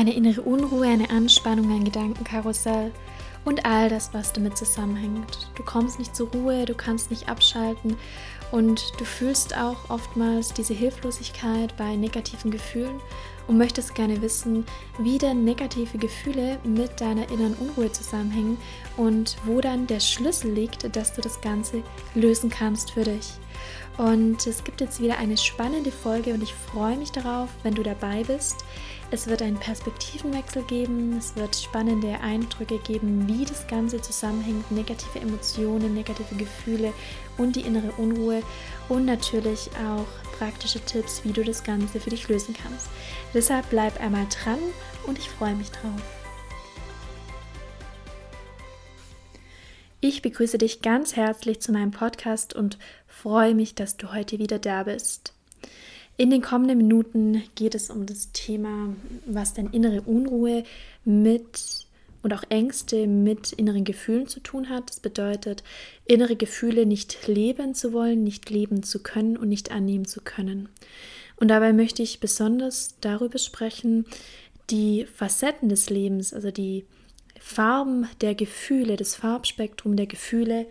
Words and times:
eine 0.00 0.14
innere 0.14 0.40
Unruhe, 0.40 0.86
eine 0.86 1.10
Anspannung, 1.10 1.70
ein 1.70 1.84
Gedankenkarussell 1.84 2.90
und 3.44 3.66
all 3.66 3.90
das, 3.90 4.14
was 4.14 4.32
damit 4.32 4.56
zusammenhängt. 4.56 5.50
Du 5.56 5.62
kommst 5.62 5.98
nicht 5.98 6.16
zur 6.16 6.30
Ruhe, 6.30 6.64
du 6.64 6.74
kannst 6.74 7.10
nicht 7.10 7.28
abschalten 7.28 7.96
und 8.50 8.82
du 8.98 9.04
fühlst 9.04 9.54
auch 9.54 9.90
oftmals 9.90 10.54
diese 10.54 10.72
Hilflosigkeit 10.72 11.76
bei 11.76 11.96
negativen 11.96 12.50
Gefühlen 12.50 12.98
und 13.46 13.58
möchtest 13.58 13.94
gerne 13.94 14.22
wissen, 14.22 14.64
wie 14.98 15.18
denn 15.18 15.44
negative 15.44 15.98
Gefühle 15.98 16.58
mit 16.64 16.98
deiner 16.98 17.30
inneren 17.30 17.54
Unruhe 17.54 17.92
zusammenhängen 17.92 18.56
und 18.96 19.36
wo 19.44 19.60
dann 19.60 19.86
der 19.86 20.00
Schlüssel 20.00 20.50
liegt, 20.50 20.96
dass 20.96 21.12
du 21.12 21.20
das 21.20 21.42
Ganze 21.42 21.82
lösen 22.14 22.48
kannst 22.48 22.92
für 22.92 23.04
dich. 23.04 23.32
Und 23.98 24.46
es 24.46 24.64
gibt 24.64 24.80
jetzt 24.80 25.02
wieder 25.02 25.18
eine 25.18 25.36
spannende 25.36 25.92
Folge 25.92 26.32
und 26.32 26.42
ich 26.42 26.54
freue 26.54 26.96
mich 26.96 27.12
darauf, 27.12 27.50
wenn 27.62 27.74
du 27.74 27.82
dabei 27.82 28.24
bist. 28.24 28.64
Es 29.12 29.26
wird 29.26 29.42
einen 29.42 29.58
Perspektivenwechsel 29.58 30.62
geben, 30.62 31.16
es 31.18 31.34
wird 31.34 31.56
spannende 31.56 32.20
Eindrücke 32.20 32.78
geben, 32.78 33.26
wie 33.26 33.44
das 33.44 33.66
Ganze 33.66 34.00
zusammenhängt, 34.00 34.70
negative 34.70 35.18
Emotionen, 35.18 35.94
negative 35.94 36.36
Gefühle 36.36 36.92
und 37.36 37.56
die 37.56 37.62
innere 37.62 37.90
Unruhe 37.92 38.42
und 38.88 39.06
natürlich 39.06 39.68
auch 39.84 40.06
praktische 40.38 40.78
Tipps, 40.80 41.24
wie 41.24 41.32
du 41.32 41.42
das 41.42 41.64
Ganze 41.64 41.98
für 41.98 42.10
dich 42.10 42.28
lösen 42.28 42.54
kannst. 42.54 42.88
Deshalb 43.34 43.68
bleib 43.70 44.00
einmal 44.00 44.26
dran 44.28 44.60
und 45.08 45.18
ich 45.18 45.28
freue 45.28 45.56
mich 45.56 45.70
drauf. 45.70 46.00
Ich 50.00 50.22
begrüße 50.22 50.56
dich 50.56 50.82
ganz 50.82 51.16
herzlich 51.16 51.60
zu 51.60 51.72
meinem 51.72 51.90
Podcast 51.90 52.54
und 52.54 52.78
freue 53.08 53.56
mich, 53.56 53.74
dass 53.74 53.96
du 53.96 54.12
heute 54.12 54.38
wieder 54.38 54.60
da 54.60 54.84
bist. 54.84 55.34
In 56.20 56.28
den 56.28 56.42
kommenden 56.42 56.76
Minuten 56.76 57.42
geht 57.54 57.74
es 57.74 57.88
um 57.88 58.04
das 58.04 58.30
Thema, 58.32 58.94
was 59.24 59.54
denn 59.54 59.68
innere 59.68 60.02
Unruhe 60.02 60.64
mit 61.06 61.86
und 62.22 62.34
auch 62.34 62.42
Ängste 62.50 63.06
mit 63.06 63.52
inneren 63.52 63.84
Gefühlen 63.84 64.26
zu 64.26 64.40
tun 64.40 64.68
hat. 64.68 64.90
Das 64.90 65.00
bedeutet, 65.00 65.64
innere 66.04 66.36
Gefühle 66.36 66.84
nicht 66.84 67.26
leben 67.26 67.74
zu 67.74 67.94
wollen, 67.94 68.22
nicht 68.22 68.50
leben 68.50 68.82
zu 68.82 69.02
können 69.02 69.38
und 69.38 69.48
nicht 69.48 69.70
annehmen 69.70 70.04
zu 70.04 70.20
können. 70.20 70.68
Und 71.36 71.48
dabei 71.48 71.72
möchte 71.72 72.02
ich 72.02 72.20
besonders 72.20 72.96
darüber 73.00 73.38
sprechen, 73.38 74.04
die 74.68 75.06
Facetten 75.06 75.70
des 75.70 75.88
Lebens, 75.88 76.34
also 76.34 76.50
die 76.50 76.84
Farben 77.40 78.06
der 78.20 78.34
Gefühle, 78.34 78.98
das 78.98 79.14
Farbspektrum 79.14 79.96
der 79.96 80.06
Gefühle 80.06 80.66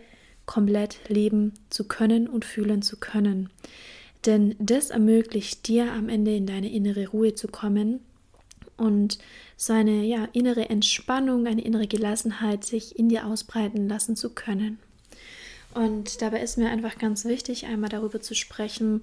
komplett 0.46 1.00
leben 1.08 1.54
zu 1.70 1.88
können 1.88 2.28
und 2.28 2.44
fühlen 2.44 2.82
zu 2.82 2.98
können. 2.98 3.50
Denn 4.26 4.54
das 4.58 4.90
ermöglicht 4.90 5.66
dir 5.66 5.92
am 5.92 6.08
Ende 6.08 6.34
in 6.34 6.46
deine 6.46 6.70
innere 6.70 7.08
Ruhe 7.08 7.34
zu 7.34 7.48
kommen 7.48 8.00
und 8.76 9.18
so 9.56 9.72
eine 9.72 10.04
ja, 10.04 10.28
innere 10.32 10.68
Entspannung, 10.68 11.46
eine 11.46 11.62
innere 11.62 11.86
Gelassenheit 11.86 12.64
sich 12.64 12.98
in 12.98 13.08
dir 13.08 13.26
ausbreiten 13.26 13.88
lassen 13.88 14.16
zu 14.16 14.30
können. 14.30 14.78
Und 15.74 16.20
dabei 16.22 16.40
ist 16.40 16.58
mir 16.58 16.68
einfach 16.68 16.98
ganz 16.98 17.24
wichtig, 17.24 17.66
einmal 17.66 17.90
darüber 17.90 18.20
zu 18.20 18.34
sprechen, 18.34 19.02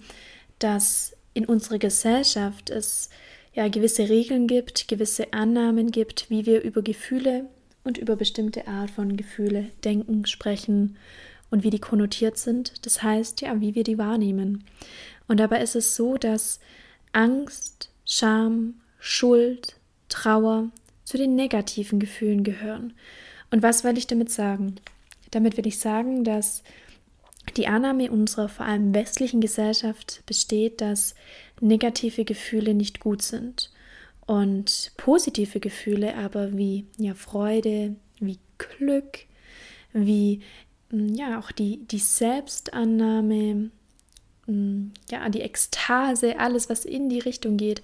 dass 0.59 1.13
in 1.33 1.45
unserer 1.45 1.77
Gesellschaft 1.77 2.69
es 2.69 3.09
ja 3.53 3.67
gewisse 3.67 4.09
Regeln 4.09 4.47
gibt, 4.47 4.87
gewisse 4.87 5.33
Annahmen 5.33 5.91
gibt, 5.91 6.29
wie 6.29 6.45
wir 6.45 6.61
über 6.63 6.81
Gefühle 6.81 7.45
und 7.83 7.97
über 7.97 8.15
bestimmte 8.15 8.67
Art 8.67 8.91
von 8.91 9.15
Gefühle 9.15 9.69
denken, 9.83 10.25
sprechen 10.25 10.97
und 11.49 11.63
wie 11.63 11.69
die 11.69 11.79
konnotiert 11.79 12.37
sind. 12.37 12.85
Das 12.85 13.03
heißt, 13.03 13.41
ja, 13.41 13.59
wie 13.61 13.75
wir 13.75 13.83
die 13.83 13.97
wahrnehmen. 13.97 14.63
Und 15.27 15.39
dabei 15.39 15.61
ist 15.61 15.75
es 15.75 15.95
so, 15.95 16.17
dass 16.17 16.59
Angst, 17.11 17.89
Scham, 18.05 18.75
Schuld, 18.99 19.75
Trauer 20.09 20.69
zu 21.03 21.17
den 21.17 21.35
negativen 21.35 21.99
Gefühlen 21.99 22.43
gehören. 22.43 22.93
Und 23.51 23.63
was 23.63 23.83
will 23.83 23.97
ich 23.97 24.07
damit 24.07 24.31
sagen? 24.31 24.75
Damit 25.31 25.57
will 25.57 25.67
ich 25.67 25.79
sagen, 25.79 26.23
dass 26.23 26.63
die 27.55 27.67
Annahme 27.67 28.11
unserer 28.11 28.49
vor 28.49 28.65
allem 28.65 28.93
westlichen 28.93 29.39
Gesellschaft 29.39 30.23
besteht, 30.25 30.81
dass 30.81 31.15
negative 31.61 32.25
Gefühle 32.25 32.73
nicht 32.73 32.99
gut 32.99 33.21
sind 33.21 33.71
und 34.25 34.91
positive 34.97 35.59
Gefühle 35.59 36.15
aber 36.15 36.57
wie 36.57 36.85
ja 36.97 37.13
Freude, 37.13 37.95
wie 38.19 38.39
Glück, 38.57 39.19
wie 39.93 40.41
ja, 40.91 41.39
auch 41.39 41.51
die, 41.51 41.85
die 41.85 41.99
Selbstannahme, 41.99 43.71
mm, 44.45 44.91
ja, 45.09 45.27
die 45.29 45.41
Ekstase, 45.41 46.39
alles, 46.39 46.69
was 46.69 46.85
in 46.85 47.09
die 47.09 47.19
Richtung 47.19 47.57
geht, 47.57 47.81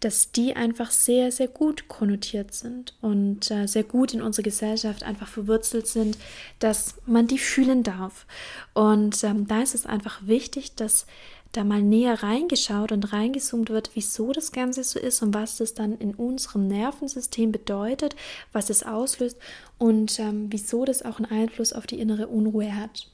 dass 0.00 0.32
die 0.32 0.56
einfach 0.56 0.90
sehr, 0.90 1.30
sehr 1.30 1.48
gut 1.48 1.88
konnotiert 1.88 2.52
sind 2.54 2.96
und 3.00 3.50
äh, 3.50 3.66
sehr 3.66 3.84
gut 3.84 4.14
in 4.14 4.22
unserer 4.22 4.42
Gesellschaft 4.42 5.02
einfach 5.02 5.28
verwurzelt 5.28 5.86
sind, 5.86 6.18
dass 6.58 6.96
man 7.06 7.26
die 7.26 7.38
fühlen 7.38 7.82
darf. 7.82 8.26
Und 8.74 9.22
ähm, 9.22 9.46
da 9.46 9.62
ist 9.62 9.74
es 9.74 9.86
einfach 9.86 10.26
wichtig, 10.26 10.74
dass 10.74 11.06
da 11.52 11.64
mal 11.64 11.82
näher 11.82 12.22
reingeschaut 12.22 12.92
und 12.92 13.12
reingezoomt 13.12 13.70
wird, 13.70 13.90
wieso 13.94 14.32
das 14.32 14.52
Ganze 14.52 14.84
so 14.84 14.98
ist 14.98 15.22
und 15.22 15.34
was 15.34 15.56
das 15.56 15.74
dann 15.74 15.98
in 15.98 16.14
unserem 16.14 16.68
Nervensystem 16.68 17.50
bedeutet, 17.50 18.14
was 18.52 18.70
es 18.70 18.82
auslöst 18.84 19.36
und 19.78 20.18
ähm, 20.20 20.46
wieso 20.50 20.84
das 20.84 21.02
auch 21.02 21.18
einen 21.18 21.30
Einfluss 21.30 21.72
auf 21.72 21.86
die 21.86 21.98
innere 21.98 22.28
Unruhe 22.28 22.76
hat. 22.76 23.08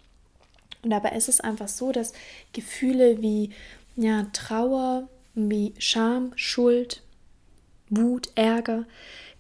Und 0.82 0.90
dabei 0.90 1.10
ist 1.10 1.28
es 1.28 1.40
einfach 1.40 1.68
so, 1.68 1.92
dass 1.92 2.12
Gefühle 2.52 3.22
wie 3.22 3.50
ja, 3.96 4.26
Trauer, 4.32 5.08
wie 5.34 5.72
Scham, 5.78 6.32
Schuld, 6.36 7.02
Wut, 7.90 8.30
Ärger, 8.34 8.84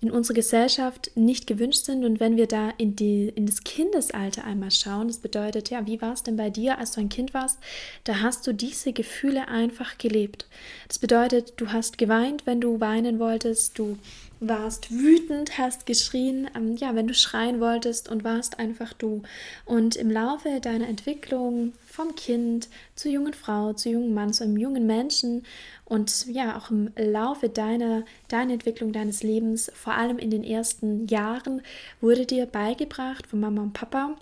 in 0.00 0.10
unserer 0.10 0.34
Gesellschaft 0.34 1.10
nicht 1.14 1.46
gewünscht 1.46 1.84
sind. 1.84 2.04
Und 2.04 2.20
wenn 2.20 2.36
wir 2.36 2.46
da 2.46 2.70
in, 2.76 2.96
die, 2.96 3.32
in 3.34 3.46
das 3.46 3.64
Kindesalter 3.64 4.44
einmal 4.44 4.70
schauen, 4.70 5.08
das 5.08 5.18
bedeutet, 5.18 5.70
ja, 5.70 5.86
wie 5.86 6.00
war 6.02 6.12
es 6.12 6.22
denn 6.22 6.36
bei 6.36 6.50
dir, 6.50 6.78
als 6.78 6.92
du 6.92 7.00
ein 7.00 7.08
Kind 7.08 7.32
warst? 7.32 7.58
Da 8.04 8.20
hast 8.20 8.46
du 8.46 8.52
diese 8.52 8.92
Gefühle 8.92 9.48
einfach 9.48 9.96
gelebt. 9.98 10.46
Das 10.88 10.98
bedeutet, 10.98 11.54
du 11.56 11.72
hast 11.72 11.98
geweint, 11.98 12.46
wenn 12.46 12.60
du 12.60 12.80
weinen 12.80 13.18
wolltest, 13.18 13.78
du 13.78 13.98
warst 14.40 14.90
wütend, 14.90 15.58
hast 15.58 15.86
geschrien, 15.86 16.48
ähm, 16.54 16.76
ja, 16.76 16.94
wenn 16.94 17.06
du 17.06 17.14
schreien 17.14 17.60
wolltest 17.60 18.08
und 18.10 18.24
warst 18.24 18.58
einfach 18.58 18.92
du. 18.92 19.22
Und 19.64 19.96
im 19.96 20.10
Laufe 20.10 20.60
deiner 20.60 20.88
Entwicklung 20.88 21.72
vom 21.86 22.14
Kind 22.14 22.68
zur 22.94 23.10
jungen 23.10 23.34
Frau, 23.34 23.72
zu 23.72 23.88
jungen 23.88 24.14
Mann, 24.14 24.32
zu 24.32 24.44
einem 24.44 24.56
jungen 24.56 24.86
Menschen 24.86 25.44
und 25.84 26.26
ja, 26.26 26.58
auch 26.58 26.70
im 26.70 26.90
Laufe 26.96 27.48
deiner, 27.48 28.04
deiner 28.28 28.54
Entwicklung 28.54 28.92
deines 28.92 29.22
Lebens, 29.22 29.70
vor 29.74 29.94
allem 29.94 30.18
in 30.18 30.30
den 30.30 30.44
ersten 30.44 31.06
Jahren, 31.06 31.62
wurde 32.00 32.26
dir 32.26 32.46
beigebracht 32.46 33.26
von 33.26 33.40
Mama 33.40 33.62
und 33.62 33.72
Papa, 33.72 34.16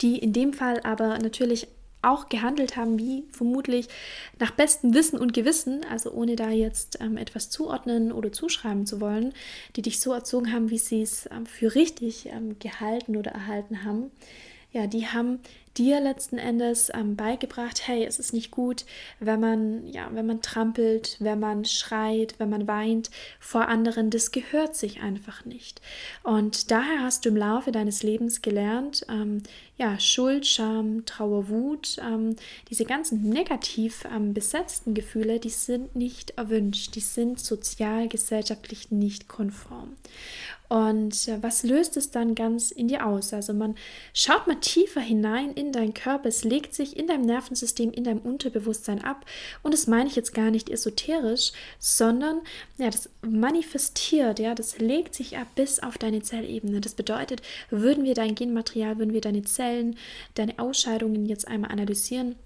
die 0.00 0.18
in 0.18 0.32
dem 0.32 0.52
Fall 0.52 0.80
aber 0.80 1.18
natürlich 1.18 1.68
auch 2.02 2.28
gehandelt 2.28 2.76
haben, 2.76 2.98
wie 2.98 3.24
vermutlich 3.30 3.88
nach 4.38 4.52
bestem 4.52 4.94
Wissen 4.94 5.18
und 5.18 5.34
Gewissen, 5.34 5.84
also 5.90 6.10
ohne 6.12 6.36
da 6.36 6.50
jetzt 6.50 6.98
ähm, 7.00 7.16
etwas 7.16 7.50
zuordnen 7.50 8.12
oder 8.12 8.32
zuschreiben 8.32 8.86
zu 8.86 9.00
wollen, 9.00 9.32
die 9.76 9.82
dich 9.82 10.00
so 10.00 10.12
erzogen 10.12 10.52
haben, 10.52 10.70
wie 10.70 10.78
sie 10.78 11.02
es 11.02 11.28
ähm, 11.30 11.46
für 11.46 11.74
richtig 11.74 12.26
ähm, 12.26 12.58
gehalten 12.58 13.16
oder 13.16 13.32
erhalten 13.32 13.84
haben. 13.84 14.10
Ja, 14.72 14.86
die 14.86 15.06
haben 15.06 15.40
dir 15.78 16.00
letzten 16.00 16.38
Endes 16.38 16.90
ähm, 16.92 17.14
beigebracht, 17.16 17.86
hey, 17.86 18.04
es 18.04 18.18
ist 18.18 18.32
nicht 18.32 18.50
gut, 18.50 18.84
wenn 19.20 19.40
man, 19.40 19.86
ja, 19.86 20.08
wenn 20.12 20.26
man 20.26 20.42
trampelt, 20.42 21.16
wenn 21.20 21.38
man 21.38 21.64
schreit, 21.64 22.34
wenn 22.38 22.50
man 22.50 22.66
weint 22.66 23.10
vor 23.38 23.68
anderen, 23.68 24.10
das 24.10 24.32
gehört 24.32 24.74
sich 24.74 25.00
einfach 25.00 25.44
nicht. 25.44 25.80
Und 26.24 26.70
daher 26.70 27.02
hast 27.02 27.24
du 27.24 27.30
im 27.30 27.36
Laufe 27.36 27.72
deines 27.72 28.02
Lebens 28.02 28.42
gelernt, 28.42 29.06
ähm, 29.08 29.42
ja, 29.76 29.98
Schuld, 30.00 30.44
Scham, 30.44 31.06
Trauer, 31.06 31.48
Wut, 31.48 31.98
ähm, 32.04 32.34
diese 32.68 32.84
ganzen 32.84 33.28
negativ 33.28 34.04
ähm, 34.12 34.34
besetzten 34.34 34.92
Gefühle, 34.92 35.38
die 35.38 35.50
sind 35.50 35.94
nicht 35.94 36.30
erwünscht, 36.30 36.96
die 36.96 37.00
sind 37.00 37.38
sozial, 37.38 38.08
gesellschaftlich 38.08 38.90
nicht 38.90 39.28
konform. 39.28 39.96
Und 40.68 41.28
äh, 41.28 41.42
was 41.42 41.62
löst 41.62 41.96
es 41.96 42.10
dann 42.10 42.34
ganz 42.34 42.70
in 42.70 42.88
dir 42.88 43.06
aus? 43.06 43.32
Also 43.32 43.54
man 43.54 43.74
schaut 44.12 44.46
mal 44.46 44.60
tiefer 44.60 45.00
hinein 45.00 45.52
in 45.54 45.72
deinen 45.72 45.94
Körper, 45.94 46.28
es 46.28 46.44
legt 46.44 46.74
sich 46.74 46.96
in 46.96 47.06
deinem 47.06 47.24
Nervensystem, 47.24 47.90
in 47.90 48.04
deinem 48.04 48.20
Unterbewusstsein 48.20 49.02
ab. 49.02 49.24
Und 49.62 49.72
das 49.72 49.86
meine 49.86 50.08
ich 50.08 50.16
jetzt 50.16 50.34
gar 50.34 50.50
nicht 50.50 50.68
esoterisch, 50.68 51.52
sondern 51.78 52.42
ja, 52.76 52.90
das 52.90 53.08
manifestiert, 53.22 54.38
ja, 54.38 54.54
das 54.54 54.78
legt 54.78 55.14
sich 55.14 55.38
ab 55.38 55.48
bis 55.54 55.80
auf 55.80 55.96
deine 55.96 56.22
Zellebene. 56.22 56.80
Das 56.80 56.94
bedeutet, 56.94 57.40
würden 57.70 58.04
wir 58.04 58.14
dein 58.14 58.34
Genmaterial, 58.34 58.98
würden 58.98 59.14
wir 59.14 59.22
deine 59.22 59.42
Zellen, 59.42 59.96
deine 60.34 60.58
Ausscheidungen 60.58 61.24
jetzt 61.24 61.48
einmal 61.48 61.70
analysieren, 61.70 62.36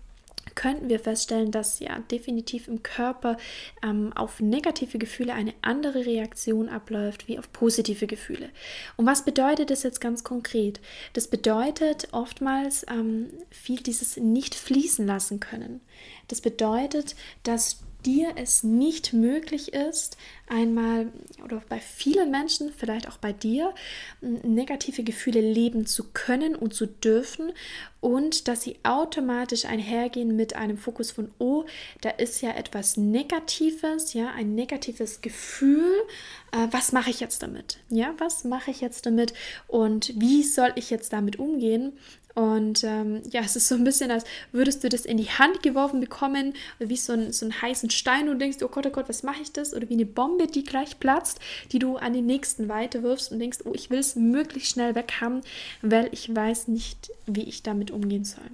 könnten 0.54 0.88
wir 0.88 1.00
feststellen, 1.00 1.50
dass 1.50 1.78
ja 1.78 1.98
definitiv 2.10 2.68
im 2.68 2.82
Körper 2.82 3.36
ähm, 3.82 4.12
auf 4.14 4.40
negative 4.40 4.98
Gefühle 4.98 5.34
eine 5.34 5.54
andere 5.62 6.06
Reaktion 6.06 6.68
abläuft 6.68 7.28
wie 7.28 7.38
auf 7.38 7.52
positive 7.52 8.06
Gefühle. 8.06 8.50
Und 8.96 9.06
was 9.06 9.24
bedeutet 9.24 9.70
das 9.70 9.82
jetzt 9.82 10.00
ganz 10.00 10.24
konkret? 10.24 10.80
Das 11.12 11.28
bedeutet 11.28 12.08
oftmals 12.12 12.84
ähm, 12.88 13.30
viel 13.50 13.80
dieses 13.80 14.16
nicht 14.16 14.54
fließen 14.54 15.06
lassen 15.06 15.40
können. 15.40 15.80
Das 16.28 16.40
bedeutet, 16.40 17.14
dass 17.42 17.80
dir 18.04 18.32
es 18.36 18.62
nicht 18.62 19.12
möglich 19.12 19.72
ist, 19.72 20.16
einmal 20.48 21.12
oder 21.42 21.62
bei 21.68 21.80
vielen 21.80 22.30
Menschen, 22.30 22.72
vielleicht 22.72 23.08
auch 23.08 23.16
bei 23.16 23.32
dir, 23.32 23.74
negative 24.20 25.02
Gefühle 25.02 25.40
leben 25.40 25.86
zu 25.86 26.04
können 26.12 26.54
und 26.54 26.74
zu 26.74 26.86
dürfen 26.86 27.52
und 28.00 28.48
dass 28.48 28.62
sie 28.62 28.78
automatisch 28.82 29.64
einhergehen 29.64 30.34
mit 30.36 30.56
einem 30.56 30.76
Fokus 30.76 31.12
von, 31.12 31.30
oh, 31.38 31.64
da 32.00 32.10
ist 32.10 32.42
ja 32.42 32.50
etwas 32.50 32.96
Negatives, 32.96 34.12
ja, 34.12 34.30
ein 34.32 34.54
negatives 34.54 35.20
Gefühl. 35.20 35.92
Äh, 36.50 36.66
was 36.70 36.92
mache 36.92 37.10
ich 37.10 37.20
jetzt 37.20 37.42
damit? 37.42 37.78
Ja, 37.88 38.14
was 38.18 38.44
mache 38.44 38.72
ich 38.72 38.80
jetzt 38.80 39.06
damit 39.06 39.32
und 39.68 40.12
wie 40.20 40.42
soll 40.42 40.72
ich 40.74 40.90
jetzt 40.90 41.12
damit 41.12 41.38
umgehen? 41.38 41.92
Und 42.34 42.82
ähm, 42.84 43.22
ja, 43.30 43.42
es 43.42 43.56
ist 43.56 43.68
so 43.68 43.74
ein 43.74 43.84
bisschen, 43.84 44.10
als 44.10 44.24
würdest 44.52 44.82
du 44.82 44.88
das 44.88 45.04
in 45.04 45.18
die 45.18 45.28
Hand 45.28 45.62
geworfen 45.62 46.00
bekommen, 46.00 46.54
wie 46.78 46.96
so, 46.96 47.12
ein, 47.12 47.32
so 47.32 47.44
einen 47.44 47.60
heißen 47.60 47.90
Stein 47.90 48.28
und 48.28 48.38
denkst, 48.38 48.58
oh 48.62 48.68
Gott, 48.68 48.86
oh 48.86 48.90
Gott, 48.90 49.08
was 49.08 49.22
mache 49.22 49.42
ich 49.42 49.52
das? 49.52 49.74
Oder 49.74 49.88
wie 49.88 49.94
eine 49.94 50.06
Bombe, 50.06 50.46
die 50.46 50.64
gleich 50.64 50.98
platzt, 50.98 51.40
die 51.72 51.78
du 51.78 51.96
an 51.96 52.14
den 52.14 52.26
nächsten 52.26 52.68
weiterwirfst 52.68 53.32
und 53.32 53.38
denkst, 53.38 53.58
oh, 53.64 53.72
ich 53.74 53.90
will 53.90 53.98
es 53.98 54.16
möglichst 54.16 54.70
schnell 54.70 54.94
weg 54.94 55.14
haben, 55.20 55.42
weil 55.82 56.08
ich 56.12 56.34
weiß 56.34 56.68
nicht, 56.68 57.10
wie 57.26 57.44
ich 57.44 57.62
damit 57.62 57.90
umgehen 57.90 58.24
soll. 58.24 58.50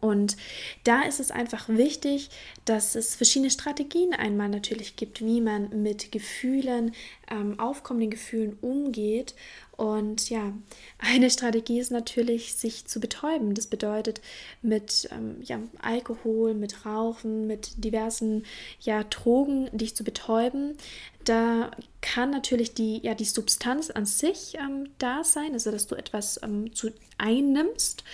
Und 0.00 0.36
da 0.84 1.02
ist 1.02 1.20
es 1.20 1.30
einfach 1.30 1.68
wichtig, 1.68 2.30
dass 2.64 2.94
es 2.94 3.14
verschiedene 3.14 3.50
Strategien 3.50 4.12
einmal 4.12 4.48
natürlich 4.48 4.96
gibt, 4.96 5.20
wie 5.20 5.40
man 5.40 5.82
mit 5.82 6.12
Gefühlen, 6.12 6.92
ähm, 7.30 7.58
aufkommenden 7.58 8.10
Gefühlen 8.10 8.58
umgeht. 8.60 9.34
Und 9.76 10.30
ja, 10.30 10.54
eine 10.98 11.30
Strategie 11.30 11.80
ist 11.80 11.90
natürlich, 11.90 12.54
sich 12.54 12.86
zu 12.86 12.98
betäuben. 12.98 13.54
Das 13.54 13.66
bedeutet 13.66 14.22
mit 14.62 15.08
ähm, 15.12 15.36
ja, 15.42 15.60
Alkohol, 15.80 16.54
mit 16.54 16.86
Rauchen, 16.86 17.46
mit 17.46 17.84
diversen 17.84 18.44
ja, 18.80 19.04
Drogen, 19.04 19.68
dich 19.76 19.94
zu 19.94 20.02
betäuben. 20.02 20.76
Da 21.24 21.72
kann 22.00 22.30
natürlich 22.30 22.72
die, 22.72 23.00
ja, 23.02 23.14
die 23.14 23.24
Substanz 23.24 23.90
an 23.90 24.06
sich 24.06 24.56
ähm, 24.58 24.90
da 24.98 25.24
sein, 25.24 25.54
also 25.54 25.72
dass 25.72 25.88
du 25.88 25.96
etwas 25.96 26.40
ähm, 26.42 26.72
zu, 26.72 26.92
einnimmst. 27.18 28.04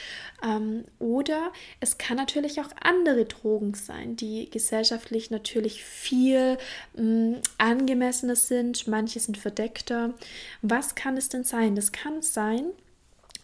Ähm, 0.42 0.84
oder 0.98 1.52
es 1.80 1.98
kann 1.98 2.16
natürlich 2.16 2.60
auch 2.60 2.70
andere 2.80 3.26
Drogen 3.26 3.74
sein, 3.74 4.16
die 4.16 4.48
gesellschaftlich 4.50 5.30
natürlich 5.30 5.84
viel 5.84 6.56
ähm, 6.96 7.36
angemessener 7.58 8.36
sind. 8.36 8.88
Manche 8.88 9.20
sind 9.20 9.36
verdeckter. 9.36 10.14
Was 10.62 10.94
kann 10.94 11.18
es 11.18 11.28
denn 11.28 11.44
sein? 11.44 11.51
Das 11.74 11.92
kann 11.92 12.22
sein, 12.22 12.72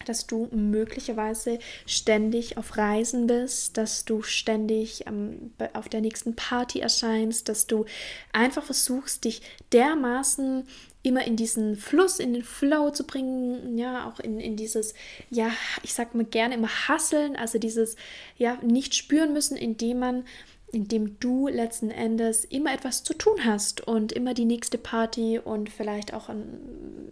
dass 0.05 0.25
du 0.25 0.47
möglicherweise 0.51 1.59
ständig 1.85 2.57
auf 2.57 2.77
Reisen 2.77 3.27
bist, 3.27 3.77
dass 3.77 4.05
du 4.05 4.23
ständig 4.23 5.05
ähm, 5.07 5.53
auf 5.73 5.89
der 5.89 6.01
nächsten 6.01 6.35
Party 6.35 6.79
erscheinst, 6.79 7.49
dass 7.49 7.67
du 7.67 7.85
einfach 8.33 8.63
versuchst, 8.63 9.25
dich 9.25 9.41
dermaßen 9.71 10.65
immer 11.03 11.25
in 11.25 11.35
diesen 11.35 11.75
Fluss, 11.75 12.19
in 12.19 12.33
den 12.33 12.43
Flow 12.43 12.89
zu 12.89 13.05
bringen, 13.05 13.77
ja, 13.77 14.07
auch 14.09 14.19
in, 14.19 14.39
in 14.39 14.55
dieses, 14.55 14.93
ja, 15.29 15.51
ich 15.83 15.93
sag 15.93 16.15
mal 16.15 16.25
gerne 16.25 16.55
immer 16.55 16.87
hasseln, 16.87 17.35
also 17.35 17.59
dieses, 17.59 17.95
ja, 18.37 18.57
nicht 18.63 18.95
spüren 18.95 19.33
müssen, 19.33 19.55
indem 19.55 19.99
man 19.99 20.25
in 20.71 20.87
dem 20.87 21.19
du 21.19 21.47
letzten 21.47 21.89
Endes 21.89 22.45
immer 22.45 22.73
etwas 22.73 23.03
zu 23.03 23.13
tun 23.13 23.45
hast 23.45 23.81
und 23.81 24.11
immer 24.11 24.33
die 24.33 24.45
nächste 24.45 24.77
Party 24.77 25.39
und 25.39 25.69
vielleicht 25.69 26.13
auch 26.13 26.29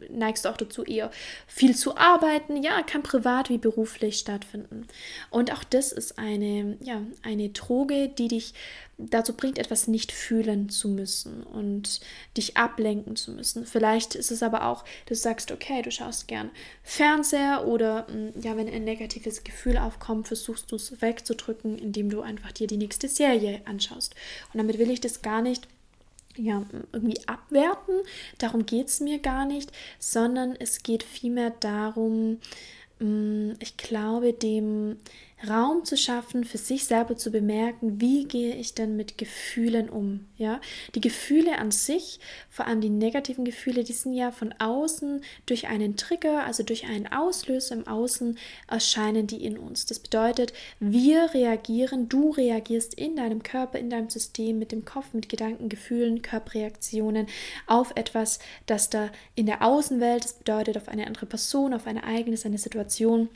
neigst 0.09 0.45
du 0.45 0.49
auch 0.49 0.57
dazu, 0.57 0.83
eher 0.83 1.11
viel 1.47 1.75
zu 1.75 1.97
arbeiten. 1.97 2.61
Ja, 2.61 2.81
kann 2.83 3.03
privat 3.03 3.49
wie 3.49 3.57
beruflich 3.57 4.19
stattfinden. 4.19 4.87
Und 5.29 5.51
auch 5.51 5.63
das 5.63 5.91
ist 5.91 6.19
eine, 6.19 6.77
ja, 6.81 7.01
eine 7.23 7.49
Droge, 7.49 8.09
die 8.09 8.27
dich 8.27 8.53
dazu 8.97 9.33
bringt, 9.33 9.59
etwas 9.59 9.87
nicht 9.87 10.11
fühlen 10.11 10.69
zu 10.69 10.89
müssen 10.89 11.43
und 11.43 11.99
dich 12.35 12.57
ablenken 12.57 13.15
zu 13.15 13.31
müssen. 13.31 13.65
Vielleicht 13.65 14.15
ist 14.15 14.31
es 14.31 14.41
aber 14.41 14.65
auch, 14.65 14.83
du 15.05 15.13
sagst, 15.13 15.51
okay, 15.51 15.83
du 15.83 15.91
schaust 15.91 16.27
gern 16.27 16.49
Fernseher 16.83 17.67
oder 17.67 18.07
mm, 18.09 18.41
ja, 18.41 18.57
wenn 18.57 18.67
ein 18.67 18.83
negatives 18.83 19.43
Gefühl 19.43 19.77
aufkommt, 19.77 20.27
versuchst 20.27 20.71
du 20.71 20.77
es 20.77 21.01
wegzudrücken, 21.01 21.77
indem 21.77 22.09
du 22.09 22.21
einfach 22.21 22.51
dir 22.51 22.65
die 22.65 22.77
nächste 22.77 23.07
Serie 23.07 23.61
anschaust. 23.65 24.15
Und 24.51 24.57
damit 24.57 24.79
will 24.79 24.89
ich 24.89 25.01
das 25.01 25.21
gar 25.21 25.41
nicht 25.41 25.67
ja, 26.35 26.63
irgendwie 26.91 27.19
abwerten, 27.27 27.95
darum 28.37 28.65
geht 28.65 28.87
es 28.87 28.99
mir 28.99 29.19
gar 29.19 29.45
nicht, 29.45 29.71
sondern 29.99 30.55
es 30.59 30.83
geht 30.83 31.03
vielmehr 31.03 31.51
darum, 31.59 32.39
mm, 32.99 33.53
ich 33.59 33.77
glaube, 33.77 34.33
dem 34.33 34.97
Raum 35.47 35.85
zu 35.85 35.95
schaffen, 35.95 36.45
für 36.45 36.57
sich 36.57 36.85
selber 36.85 37.15
zu 37.15 37.31
bemerken, 37.31 38.01
wie 38.01 38.25
gehe 38.25 38.55
ich 38.55 38.73
denn 38.73 38.95
mit 38.95 39.19
Gefühlen 39.19 39.87
um. 39.87 40.25
Ja, 40.37 40.59
die 40.95 41.01
Gefühle 41.01 41.59
an 41.59 41.69
sich, 41.69 42.19
vor 42.49 42.65
allem 42.65 42.81
die 42.81 42.89
negativen 42.89 43.45
Gefühle, 43.45 43.83
die 43.83 43.93
sind 43.93 44.13
ja 44.13 44.31
von 44.31 44.53
außen 44.57 45.21
durch 45.45 45.67
einen 45.67 45.95
Trigger, 45.95 46.43
also 46.43 46.63
durch 46.63 46.85
einen 46.85 47.07
Auslöser 47.07 47.75
im 47.75 47.87
Außen 47.87 48.37
erscheinen 48.67 49.27
die 49.27 49.45
in 49.45 49.59
uns. 49.59 49.85
Das 49.85 49.99
bedeutet, 49.99 50.53
wir 50.79 51.33
reagieren, 51.33 52.09
du 52.09 52.31
reagierst 52.31 52.95
in 52.95 53.15
deinem 53.15 53.43
Körper, 53.43 53.77
in 53.77 53.91
deinem 53.91 54.09
System, 54.09 54.57
mit 54.57 54.71
dem 54.71 54.85
Kopf, 54.85 55.13
mit 55.13 55.29
Gedanken, 55.29 55.69
Gefühlen, 55.69 56.23
Körperreaktionen 56.23 57.27
auf 57.67 57.91
etwas, 57.95 58.39
das 58.65 58.89
da 58.89 59.11
in 59.35 59.45
der 59.45 59.61
Außenwelt, 59.61 60.23
das 60.23 60.33
bedeutet 60.33 60.77
auf 60.77 60.87
eine 60.87 61.05
andere 61.05 61.27
Person, 61.27 61.75
auf 61.75 61.85
ein 61.85 61.97
Ereignis, 61.97 62.45
eine 62.45 62.57
Situation 62.57 63.29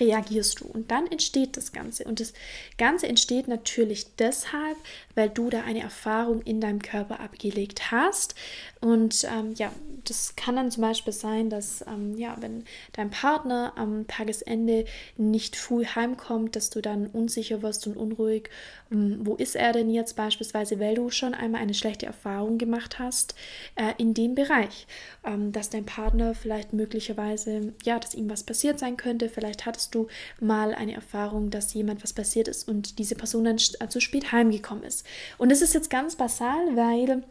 reagierst 0.00 0.60
du. 0.60 0.66
Und 0.66 0.90
dann 0.90 1.06
entsteht 1.06 1.56
das 1.56 1.72
Ganze. 1.72 2.04
Und 2.04 2.20
das 2.20 2.32
Ganze 2.76 3.08
entsteht 3.08 3.48
natürlich 3.48 4.14
deshalb, 4.16 4.76
weil 5.14 5.28
du 5.28 5.50
da 5.50 5.62
eine 5.62 5.80
Erfahrung 5.80 6.42
in 6.42 6.60
deinem 6.60 6.80
Körper 6.80 7.20
abgelegt 7.20 7.90
hast. 7.90 8.34
Und 8.80 9.24
ähm, 9.24 9.54
ja, 9.56 9.72
das 10.04 10.36
kann 10.36 10.56
dann 10.56 10.70
zum 10.70 10.82
Beispiel 10.82 11.12
sein, 11.12 11.50
dass 11.50 11.84
ähm, 11.86 12.16
ja, 12.16 12.36
wenn 12.40 12.64
dein 12.92 13.10
Partner 13.10 13.72
am 13.76 14.06
Tagesende 14.06 14.84
nicht 15.16 15.56
früh 15.56 15.84
heimkommt, 15.84 16.54
dass 16.54 16.70
du 16.70 16.80
dann 16.80 17.06
unsicher 17.08 17.62
wirst 17.62 17.86
und 17.86 17.96
unruhig. 17.96 18.50
Ähm, 18.92 19.18
wo 19.22 19.34
ist 19.34 19.56
er 19.56 19.72
denn 19.72 19.90
jetzt 19.90 20.16
beispielsweise, 20.16 20.78
weil 20.78 20.94
du 20.94 21.10
schon 21.10 21.34
einmal 21.34 21.60
eine 21.60 21.74
schlechte 21.74 22.06
Erfahrung 22.06 22.58
gemacht 22.58 22.98
hast 22.98 23.34
äh, 23.74 23.92
in 23.98 24.14
dem 24.14 24.34
Bereich, 24.34 24.86
ähm, 25.24 25.52
dass 25.52 25.70
dein 25.70 25.84
Partner 25.84 26.34
vielleicht 26.34 26.72
möglicherweise, 26.72 27.72
ja, 27.84 27.98
dass 27.98 28.14
ihm 28.14 28.30
was 28.30 28.44
passiert 28.44 28.78
sein 28.78 28.96
könnte. 28.96 29.28
Vielleicht 29.28 29.66
hattest 29.78 29.94
du 29.94 30.08
mal 30.40 30.74
eine 30.74 30.94
Erfahrung, 30.94 31.50
dass 31.50 31.72
jemand 31.72 32.02
was 32.02 32.12
passiert 32.12 32.48
ist 32.48 32.68
und 32.68 32.98
diese 32.98 33.14
Person 33.14 33.44
dann 33.44 33.58
zu 33.58 34.00
spät 34.00 34.32
heimgekommen 34.32 34.82
ist. 34.82 35.06
Und 35.38 35.52
das 35.52 35.62
ist 35.62 35.72
jetzt 35.72 35.88
ganz 35.88 36.16
basal, 36.16 36.74
weil 36.74 37.22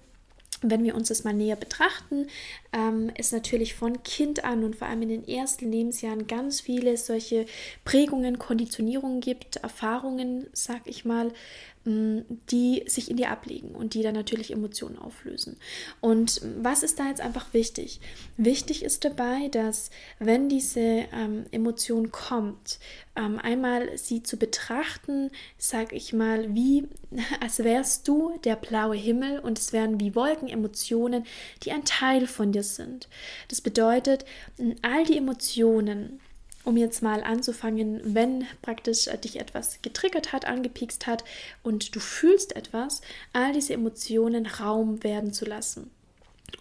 wenn 0.62 0.84
wir 0.84 0.96
uns 0.96 1.10
das 1.10 1.24
mal 1.24 1.34
näher 1.34 1.58
betrachten, 1.58 2.28
ähm, 2.74 3.12
es 3.16 3.32
natürlich 3.32 3.76
von 3.76 4.02
Kind 4.02 4.44
an 4.44 4.64
und 4.64 4.78
vor 4.78 4.88
allem 4.88 5.04
in 5.04 5.10
den 5.10 5.28
ersten 5.28 5.72
Lebensjahren 5.72 6.26
ganz 6.26 6.62
viele 6.62 6.98
solche 6.98 7.46
Prägungen, 7.84 8.40
Konditionierungen 8.40 9.20
gibt, 9.20 9.58
Erfahrungen, 9.58 10.48
sag 10.54 10.82
ich 10.86 11.06
mal, 11.06 11.32
die 11.88 12.84
sich 12.86 13.10
in 13.10 13.16
dir 13.16 13.32
ablegen 13.32 13.70
und 13.70 13.94
die 13.94 14.04
dann 14.04 14.14
natürlich 14.14 14.52
Emotionen 14.52 14.98
auflösen. 14.98 15.58
Und 16.02 16.42
was 16.60 16.84
ist 16.84 17.00
da 17.00 17.08
jetzt 17.08 17.22
einfach 17.22 17.54
wichtig? 17.54 18.02
Wichtig 18.36 18.84
ist 18.84 19.06
dabei, 19.06 19.48
dass 19.50 19.90
wenn 20.20 20.50
diese 20.50 20.80
ähm, 20.80 21.46
Emotion 21.52 22.12
kommt, 22.12 22.80
ähm, 23.16 23.40
einmal 23.40 23.98
sie 23.98 24.22
zu 24.22 24.36
betrachten, 24.36 25.32
sag 25.58 25.94
ich 25.94 26.12
mal, 26.12 26.54
wie 26.54 26.88
als 27.42 27.60
wärst 27.60 28.08
du 28.08 28.38
der 28.44 28.58
blaue 28.58 28.98
Himmel 28.98 29.40
und 29.40 29.58
es 29.58 29.72
wären 29.72 30.00
wie 30.02 30.14
Wolken 30.14 30.50
Emotionen, 30.50 31.26
die 31.64 31.72
ein 31.72 31.86
Teil 31.86 32.28
von 32.28 32.52
dir 32.52 32.64
sind. 32.64 33.08
Das 33.48 33.62
bedeutet, 33.62 34.26
all 34.82 35.06
die 35.06 35.18
Emotionen, 35.18 36.20
um 36.68 36.76
jetzt 36.76 37.02
mal 37.02 37.24
anzufangen, 37.24 38.02
wenn 38.04 38.46
praktisch 38.62 39.08
äh, 39.08 39.18
dich 39.18 39.40
etwas 39.40 39.82
getriggert 39.82 40.34
hat, 40.34 40.46
angepikst 40.46 41.08
hat 41.08 41.24
und 41.64 41.96
du 41.96 42.02
fühlst 42.02 42.58
etwas, 42.58 43.02
all 43.32 43.54
diese 43.54 43.74
Emotionen 43.74 44.46
Raum 44.46 45.02
werden 45.02 45.32
zu 45.32 45.46
lassen 45.46 45.90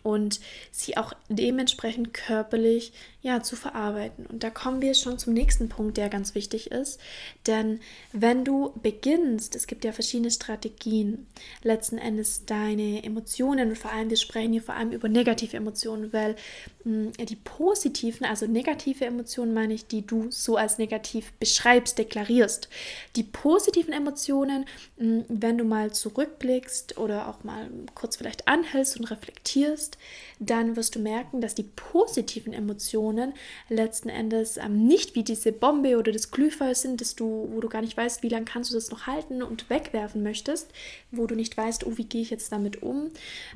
und 0.03 0.41
sie 0.71 0.97
auch 0.97 1.13
dementsprechend 1.29 2.15
körperlich 2.15 2.93
ja 3.23 3.43
zu 3.43 3.57
verarbeiten. 3.57 4.25
Und 4.27 4.45
da 4.45 4.51
kommen 4.51 4.81
wir 4.81 4.95
schon 4.95 5.19
zum 5.19 5.33
nächsten 5.33 5.69
Punkt, 5.69 5.97
der 5.97 6.09
ganz 6.09 6.35
wichtig 6.37 6.71
ist, 6.71 7.01
denn 7.47 7.81
wenn 8.13 8.45
du 8.45 8.73
beginnst, 8.83 9.57
es 9.57 9.67
gibt 9.67 9.85
ja 9.85 9.93
verschiedene 9.93 10.31
Strategien, 10.31 11.27
letzten 11.63 11.99
Endes 11.99 12.47
deine 12.47 13.03
Emotionen 13.03 13.71
und 13.71 13.79
vor 13.79 13.93
allem 13.93 14.11
wir 14.11 14.17
sprechen 14.17 14.53
hier 14.53 14.63
vor 14.63 14.77
allem 14.77 14.93
über 14.93 15.09
negative 15.09 15.57
Emotionen, 15.57 16.13
weil 16.13 16.37
mh, 16.85 17.13
hm, 17.19 17.27
die 17.27 17.37
positiven, 17.37 18.27
also 18.27 18.47
negative 18.47 19.05
Emotionen 19.05 19.55
meine 19.55 19.75
ich, 19.75 19.89
die 19.89 20.07
du 20.07 20.31
so 20.31 20.57
als 20.57 20.79
negativ 20.79 21.33
beschreibst, 21.35 21.99
deklarierst. 21.99 22.69
Die 23.17 23.25
positiven 23.25 23.93
Emotionen, 23.93 24.67
mh, 24.99 25.05
hm, 25.05 25.25
wenn 25.29 25.59
du 25.59 25.65
mal 25.65 25.93
zurückblickst 25.93 26.97
oder 26.99 27.29
auch 27.29 27.43
mal 27.43 27.69
kurz 27.97 28.17
vielleicht 28.17 28.47
anhältst 28.47 28.99
und 28.99 29.07
reflektierst 29.07 29.76
bist, 29.77 29.99
dann 30.39 30.75
wirst 30.75 30.95
du 30.95 30.99
merken, 30.99 31.41
dass 31.41 31.55
die 31.55 31.63
positiven 31.63 32.53
Emotionen 32.53 33.35
letzten 33.69 34.09
Endes 34.09 34.57
ähm, 34.57 34.87
nicht 34.87 35.15
wie 35.15 35.23
diese 35.23 35.53
Bombe 35.53 35.99
oder 35.99 36.13
das 36.13 36.31
Glühfeuer 36.31 36.75
sind, 36.75 37.01
dass 37.01 37.15
du, 37.15 37.49
wo 37.53 37.61
du 37.61 37.69
gar 37.69 37.83
nicht 37.83 37.97
weißt, 37.97 38.23
wie 38.23 38.29
lange 38.29 38.47
kannst 38.47 38.71
du 38.71 38.75
das 38.75 38.91
noch 38.91 39.07
halten 39.07 39.43
und 39.43 39.69
wegwerfen 39.69 40.23
möchtest, 40.23 40.71
wo 41.11 41.27
du 41.27 41.35
nicht 41.35 41.57
weißt, 41.57 41.87
oh, 41.87 41.93
wie 41.97 42.05
gehe 42.05 42.23
ich 42.23 42.31
jetzt 42.31 42.51
damit 42.51 42.83
um, 42.83 43.11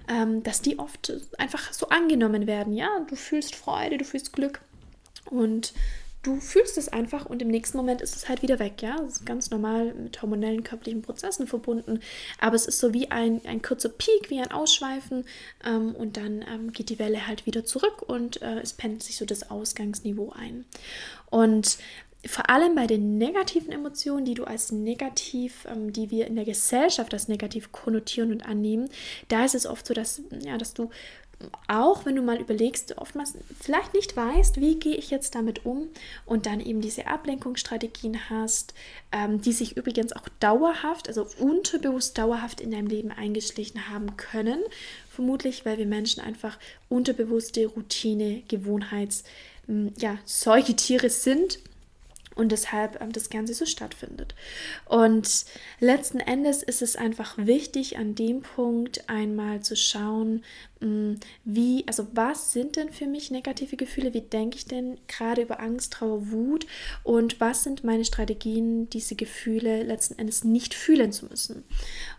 ähm, 0.09 0.43
dass 0.43 0.61
die 0.61 0.79
oft 0.79 1.13
einfach 1.39 1.73
so 1.73 1.89
angenommen 1.89 2.47
werden. 2.47 2.75
Ja, 2.75 2.89
du 3.09 3.17
fühlst 3.17 3.57
Freude, 3.57 3.97
du 3.97 4.05
fühlst 4.05 4.33
Glück 4.33 4.61
und 5.31 5.73
du 6.23 6.39
fühlst 6.39 6.77
es 6.77 6.89
einfach 6.89 7.27
und 7.27 7.41
im 7.43 7.49
nächsten 7.49 7.77
Moment 7.77 8.01
ist 8.01 8.17
es 8.17 8.29
halt 8.29 8.43
wieder 8.43 8.59
weg, 8.59 8.83
ja. 8.83 8.97
Das 8.99 9.15
ist 9.15 9.27
ganz 9.27 9.51
normal 9.51 9.95
mit 9.95 10.21
hormonellen 10.21 10.65
körperlichen 10.65 11.03
Prozessen 11.03 11.47
verbunden, 11.47 12.01
aber 12.39 12.57
es 12.57 12.67
ist 12.67 12.79
so 12.79 12.93
wie 12.93 13.11
ein, 13.11 13.41
ein 13.47 13.63
kurzer 13.63 13.89
Peak, 13.89 14.29
wie 14.29 14.41
ein 14.41 14.51
Ausschweifen 14.51 15.25
ähm, 15.65 15.95
und 15.95 16.17
dann 16.17 16.43
ähm, 16.43 16.73
geht 16.73 16.91
die 16.91 16.99
Welle 16.99 17.27
halt 17.27 17.47
wieder 17.47 17.65
zurück 17.65 18.03
und 18.07 18.43
äh, 18.43 18.61
es 18.61 18.73
pendelt 18.73 19.03
sich 19.03 19.17
so 19.17 19.25
das 19.25 19.51
Ausgangsniveau 19.51 20.31
ein. 20.31 20.65
Und 21.31 21.79
vor 22.27 22.51
allem 22.51 22.75
bei 22.75 22.87
den 22.87 23.17
negativen 23.17 23.73
Emotionen, 23.73 24.27
die 24.27 24.35
du 24.35 24.45
als 24.45 24.73
negativ, 24.73 25.67
ähm, 25.71 25.93
die 25.93 26.11
wir 26.11 26.27
in 26.27 26.37
der 26.37 26.45
Gesellschaft 26.45 27.15
als 27.15 27.29
negativ 27.29 27.73
konnotieren 27.73 28.33
und 28.33 28.45
annehmen, 28.45 28.91
da 29.29 29.45
ist 29.45 29.55
es 29.55 29.67
oft 29.67 29.87
so, 29.87 29.95
dass, 29.95 30.23
ja, 30.43 30.59
dass 30.59 30.75
du 30.75 30.91
auch 31.69 32.05
wenn 32.05 32.17
du 32.17 32.23
mal 32.23 32.41
überlegst, 32.41 32.99
oftmals 32.99 33.35
vielleicht 33.61 33.95
nicht 33.95 34.17
weißt, 34.17 34.61
wie 34.61 34.79
gehe 34.79 34.97
ich 34.97 35.11
jetzt 35.11 35.35
damit 35.35 35.65
um 35.65 35.89
und 36.27 36.47
dann 36.47 36.61
eben 36.61 36.81
diese 36.81 37.07
Ablenkungsstrategien 37.07 38.29
hast, 38.29 38.75
ähm, 39.13 39.41
die 39.41 39.53
sich 39.53 39.77
übrigens 39.77 40.13
auch 40.13 40.29
dauerhaft, 40.41 41.09
also 41.09 41.27
unterbewusst 41.39 42.19
dauerhaft 42.19 42.61
in 42.61 42.71
deinem 42.71 42.89
Leben 42.89 43.11
eingeschlichen 43.11 43.89
haben 43.89 44.17
können. 44.17 44.61
Vermutlich, 45.09 45.65
weil 45.65 45.79
wir 45.79 45.87
Menschen 45.87 46.23
einfach 46.23 46.59
unterbewusste 46.89 47.67
Routine, 47.67 48.43
Gewohnheits, 48.49 49.25
ja, 49.99 50.19
Säugetiere 50.25 51.11
sind 51.11 51.61
und 52.35 52.53
deshalb 52.53 53.01
ähm, 53.01 53.13
das 53.13 53.31
Ganze 53.31 53.55
so 53.55 53.67
stattfindet. 53.67 54.35
Und 54.87 55.45
letzten 55.79 56.21
Endes 56.21 56.63
ist 56.63 56.83
es 56.83 56.97
einfach 56.97 57.35
wichtig, 57.37 57.99
an 57.99 58.15
dem 58.15 58.43
Punkt 58.43 59.09
einmal 59.09 59.61
zu 59.61 59.77
schauen, 59.77 60.43
wie, 61.45 61.85
also 61.87 62.07
was 62.15 62.53
sind 62.53 62.77
denn 62.77 62.91
für 62.91 63.07
mich 63.07 63.31
negative 63.31 63.77
Gefühle? 63.77 64.15
Wie 64.15 64.23
denke 64.23 64.57
ich 64.57 64.65
denn 64.65 64.99
gerade 65.09 65.43
über 65.43 65.61
Angst, 65.61 65.93
Trauer, 65.93 66.31
Wut? 66.31 66.67
Und 67.05 67.39
was 67.39 67.65
sind 67.65 67.85
meine 67.85 68.07
Strategien, 68.07 68.89
diese 68.89 69.15
Gefühle 69.15 69.83
letzten 69.83 70.19
Endes 70.19 70.43
nicht 70.43 70.73
fühlen 70.73 71.13
zu 71.13 71.27
müssen? 71.27 71.65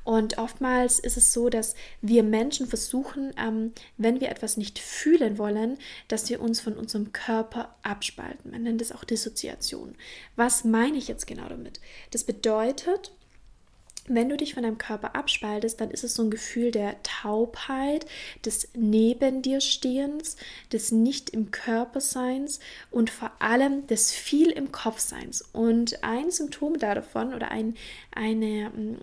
Und 0.03 0.37
oftmals 0.37 0.99
ist 0.99 1.17
es 1.17 1.33
so, 1.33 1.49
dass 1.49 1.73
wir 2.01 2.21
Menschen 2.21 2.67
versuchen, 2.67 3.33
ähm, 3.35 3.73
wenn 3.97 4.21
wir 4.21 4.29
etwas 4.29 4.57
nicht 4.57 4.77
fühlen 4.77 5.39
wollen, 5.39 5.79
dass 6.07 6.29
wir 6.29 6.39
uns 6.39 6.61
von 6.61 6.73
unserem 6.73 7.13
Körper 7.13 7.75
abspalten. 7.81 8.51
Man 8.51 8.61
nennt 8.61 8.81
es 8.81 8.91
auch 8.91 9.03
Dissoziation. 9.03 9.95
Was 10.35 10.63
meine 10.63 10.97
ich 10.97 11.07
jetzt 11.07 11.25
genau 11.25 11.49
damit? 11.49 11.79
Das 12.11 12.23
bedeutet, 12.23 13.11
wenn 14.07 14.29
du 14.29 14.37
dich 14.37 14.53
von 14.53 14.63
deinem 14.63 14.77
Körper 14.77 15.15
abspaltest, 15.15 15.79
dann 15.79 15.91
ist 15.91 16.03
es 16.03 16.15
so 16.15 16.23
ein 16.23 16.31
Gefühl 16.31 16.71
der 16.71 17.01
Taubheit, 17.03 18.05
des 18.45 18.69
Neben 18.73 19.41
dir 19.41 19.61
Stehens, 19.61 20.37
des 20.71 20.91
Nicht 20.91 21.29
im 21.29 21.51
Körperseins 21.51 22.59
und 22.89 23.09
vor 23.09 23.31
allem 23.39 23.87
des 23.87 24.11
viel 24.11 24.49
im 24.49 24.71
Kopfseins. 24.71 25.41
Und 25.53 26.03
ein 26.03 26.31
Symptom 26.31 26.79
davon 26.79 27.33
oder 27.33 27.51
ein, 27.51 27.75
eine 28.11 28.69
mm, 28.69 28.97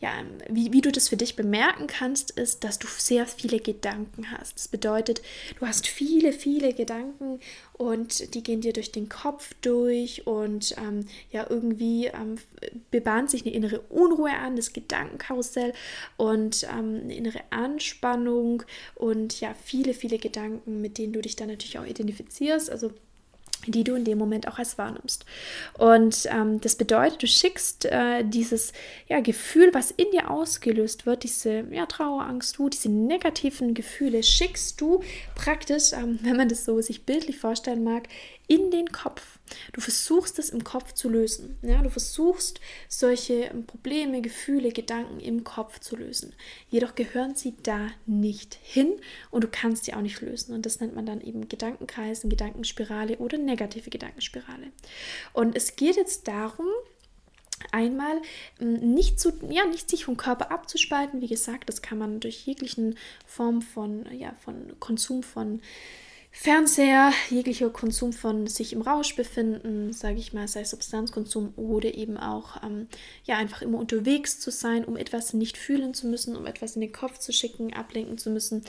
ja, 0.00 0.12
wie, 0.48 0.72
wie 0.72 0.80
du 0.80 0.92
das 0.92 1.08
für 1.08 1.16
dich 1.16 1.34
bemerken 1.34 1.88
kannst, 1.88 2.30
ist, 2.30 2.62
dass 2.62 2.78
du 2.78 2.86
sehr 2.86 3.26
viele 3.26 3.58
Gedanken 3.58 4.30
hast. 4.30 4.54
Das 4.54 4.68
bedeutet, 4.68 5.22
du 5.58 5.66
hast 5.66 5.88
viele, 5.88 6.32
viele 6.32 6.72
Gedanken 6.72 7.40
und 7.72 8.34
die 8.34 8.44
gehen 8.44 8.60
dir 8.60 8.72
durch 8.72 8.92
den 8.92 9.08
Kopf 9.08 9.54
durch 9.60 10.24
und 10.26 10.76
ähm, 10.78 11.06
ja, 11.32 11.46
irgendwie 11.50 12.06
ähm, 12.06 12.36
bebahnt 12.92 13.30
sich 13.30 13.44
eine 13.44 13.54
innere 13.54 13.80
Unruhe 13.80 14.30
an, 14.30 14.54
das 14.54 14.72
Gedankenkarussell 14.72 15.72
und 16.16 16.64
ähm, 16.64 17.00
eine 17.02 17.16
innere 17.16 17.40
Anspannung 17.50 18.62
und 18.94 19.40
ja, 19.40 19.52
viele, 19.64 19.94
viele 19.94 20.18
Gedanken, 20.18 20.80
mit 20.80 20.98
denen 20.98 21.12
du 21.12 21.20
dich 21.20 21.34
dann 21.34 21.48
natürlich 21.48 21.78
auch 21.78 21.86
identifizierst. 21.86 22.70
Also 22.70 22.92
die 23.66 23.84
du 23.84 23.94
in 23.94 24.04
dem 24.04 24.18
Moment 24.18 24.48
auch 24.48 24.58
als 24.58 24.78
wahrnimmst. 24.78 25.24
Und 25.76 26.26
ähm, 26.30 26.60
das 26.60 26.76
bedeutet, 26.76 27.22
du 27.22 27.26
schickst 27.26 27.86
äh, 27.86 28.24
dieses 28.24 28.72
ja, 29.08 29.20
Gefühl, 29.20 29.70
was 29.72 29.90
in 29.90 30.10
dir 30.12 30.30
ausgelöst 30.30 31.06
wird, 31.06 31.22
diese 31.22 31.64
ja, 31.70 31.86
Trauer, 31.86 32.22
Angst, 32.22 32.58
Wut, 32.58 32.74
diese 32.74 32.88
negativen 32.88 33.74
Gefühle, 33.74 34.22
schickst 34.22 34.80
du 34.80 35.02
praktisch, 35.34 35.92
ähm, 35.92 36.18
wenn 36.22 36.36
man 36.36 36.48
das 36.48 36.64
so 36.64 36.80
sich 36.80 37.04
bildlich 37.04 37.38
vorstellen 37.38 37.84
mag, 37.84 38.08
in 38.48 38.70
den 38.70 38.90
Kopf. 38.90 39.38
Du 39.72 39.80
versuchst 39.80 40.38
es 40.38 40.48
im 40.50 40.64
Kopf 40.64 40.92
zu 40.92 41.08
lösen. 41.08 41.58
Ja? 41.62 41.82
Du 41.82 41.90
versuchst 41.90 42.60
solche 42.88 43.50
Probleme, 43.66 44.22
Gefühle, 44.22 44.72
Gedanken 44.72 45.20
im 45.20 45.44
Kopf 45.44 45.78
zu 45.80 45.96
lösen. 45.96 46.34
Jedoch 46.70 46.94
gehören 46.94 47.34
sie 47.34 47.54
da 47.62 47.88
nicht 48.06 48.58
hin 48.62 48.94
und 49.30 49.44
du 49.44 49.48
kannst 49.48 49.84
sie 49.84 49.94
auch 49.94 50.00
nicht 50.00 50.20
lösen. 50.22 50.54
Und 50.54 50.64
das 50.66 50.80
nennt 50.80 50.94
man 50.94 51.06
dann 51.06 51.20
eben 51.20 51.48
Gedankenkreisen, 51.48 52.30
Gedankenspirale 52.30 53.18
oder 53.18 53.38
negative 53.48 53.90
Gedankenspirale. 53.90 54.70
Und 55.32 55.56
es 55.56 55.74
geht 55.76 55.96
jetzt 55.96 56.28
darum, 56.28 56.66
einmal 57.72 58.20
nicht, 58.60 59.18
zu, 59.18 59.32
ja, 59.48 59.64
nicht 59.66 59.90
sich 59.90 60.04
vom 60.04 60.16
Körper 60.16 60.52
abzuspalten. 60.52 61.20
Wie 61.20 61.26
gesagt, 61.26 61.68
das 61.68 61.82
kann 61.82 61.98
man 61.98 62.20
durch 62.20 62.46
jeglichen 62.46 62.96
Form 63.26 63.62
von, 63.62 64.06
ja, 64.16 64.34
von 64.44 64.78
Konsum 64.78 65.22
von 65.22 65.60
Fernseher, 66.40 67.12
jeglicher 67.30 67.68
Konsum 67.68 68.12
von 68.12 68.46
sich 68.46 68.72
im 68.72 68.80
Rausch 68.80 69.16
befinden, 69.16 69.92
sage 69.92 70.18
ich 70.18 70.32
mal, 70.32 70.46
sei 70.46 70.62
Substanzkonsum 70.62 71.52
oder 71.56 71.92
eben 71.92 72.16
auch 72.16 72.62
ähm, 72.62 72.86
ja 73.24 73.36
einfach 73.36 73.60
immer 73.60 73.76
unterwegs 73.76 74.38
zu 74.38 74.52
sein, 74.52 74.84
um 74.84 74.96
etwas 74.96 75.34
nicht 75.34 75.58
fühlen 75.58 75.94
zu 75.94 76.06
müssen, 76.06 76.36
um 76.36 76.46
etwas 76.46 76.76
in 76.76 76.80
den 76.80 76.92
Kopf 76.92 77.18
zu 77.18 77.32
schicken, 77.32 77.74
ablenken 77.74 78.18
zu 78.18 78.30
müssen. 78.30 78.62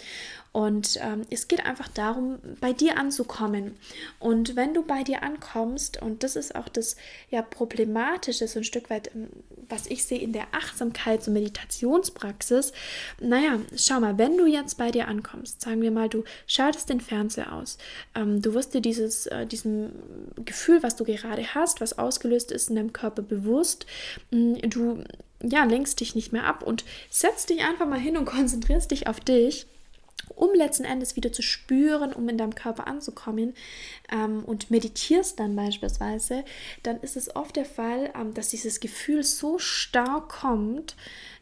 Und 0.51 0.97
ähm, 0.99 1.21
es 1.29 1.47
geht 1.47 1.63
einfach 1.63 1.87
darum, 1.89 2.39
bei 2.59 2.73
dir 2.73 2.97
anzukommen. 2.97 3.77
Und 4.17 4.55
wenn 4.55 4.73
du 4.73 4.81
bei 4.81 5.03
dir 5.03 5.21
ankommst, 5.21 6.01
und 6.01 6.23
das 6.23 6.35
ist 6.35 6.55
auch 6.55 6.69
das 6.69 6.95
ja 7.29 7.43
problematische, 7.43 8.47
so 8.47 8.61
ein 8.61 8.63
Stück 8.63 8.89
weit, 8.89 9.11
ähm, 9.13 9.29
was 9.69 9.85
ich 9.85 10.05
sehe 10.05 10.19
in 10.19 10.33
der 10.33 10.47
Achtsamkeits- 10.53 11.27
und 11.27 11.33
Meditationspraxis, 11.33 12.73
naja, 13.21 13.59
schau 13.75 13.99
mal, 13.99 14.17
wenn 14.17 14.37
du 14.37 14.47
jetzt 14.47 14.79
bei 14.79 14.89
dir 14.89 15.07
ankommst, 15.07 15.61
sagen 15.61 15.83
wir 15.83 15.91
mal, 15.91 16.09
du 16.09 16.23
schaltest 16.47 16.89
den 16.89 16.99
Fernseher 16.99 17.58
aus, 17.59 17.77
ähm, 18.15 18.41
du 18.41 18.53
wirst 18.53 18.73
dir 18.73 18.81
dieses, 18.81 19.27
äh, 19.27 19.45
diesem 19.45 19.91
Gefühl, 20.45 20.83
was 20.83 20.95
du 20.95 21.03
gerade 21.03 21.53
hast, 21.55 21.81
was 21.81 21.97
ausgelöst 21.97 22.51
ist 22.51 22.69
in 22.69 22.75
deinem 22.75 22.93
Körper 22.93 23.21
bewusst, 23.21 23.85
mm, 24.31 24.55
du 24.69 25.03
ja, 25.41 25.63
lenkst 25.63 25.99
dich 25.99 26.15
nicht 26.15 26.33
mehr 26.33 26.45
ab 26.45 26.63
und 26.63 26.83
setzt 27.09 27.49
dich 27.49 27.61
einfach 27.61 27.87
mal 27.87 27.99
hin 27.99 28.17
und 28.17 28.25
konzentrierst 28.39 28.91
dich 28.91 29.07
auf 29.07 29.19
dich 29.19 29.67
um 30.35 30.53
letzten 30.53 30.85
Endes 30.85 31.15
wieder 31.15 31.31
zu 31.31 31.41
spüren, 31.41 32.13
um 32.13 32.27
in 32.29 32.37
deinem 32.37 32.55
Körper 32.55 32.87
anzukommen 32.87 33.53
ähm, 34.11 34.43
und 34.45 34.71
meditierst 34.71 35.39
dann 35.39 35.55
beispielsweise, 35.55 36.45
dann 36.83 36.99
ist 37.01 37.17
es 37.17 37.35
oft 37.35 37.55
der 37.55 37.65
Fall, 37.65 38.11
ähm, 38.19 38.33
dass 38.33 38.49
dieses 38.49 38.79
Gefühl 38.79 39.23
so 39.23 39.59
stark 39.59 40.29
kommt, 40.29 40.95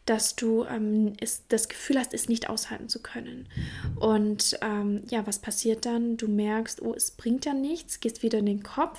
dass 0.08 0.36
du 0.36 0.64
ähm, 0.64 1.12
es, 1.20 1.42
das 1.48 1.68
Gefühl 1.68 1.98
hast, 1.98 2.14
es 2.14 2.30
nicht 2.30 2.48
aushalten 2.48 2.88
zu 2.88 3.00
können. 3.00 3.46
Und 4.00 4.58
ähm, 4.62 5.02
ja, 5.10 5.26
was 5.26 5.38
passiert 5.38 5.84
dann? 5.84 6.16
Du 6.16 6.28
merkst, 6.28 6.80
oh, 6.80 6.94
es 6.94 7.10
bringt 7.10 7.44
ja 7.44 7.52
nichts, 7.52 8.00
gehst 8.00 8.22
wieder 8.22 8.38
in 8.38 8.46
den 8.46 8.62
Kopf. 8.62 8.98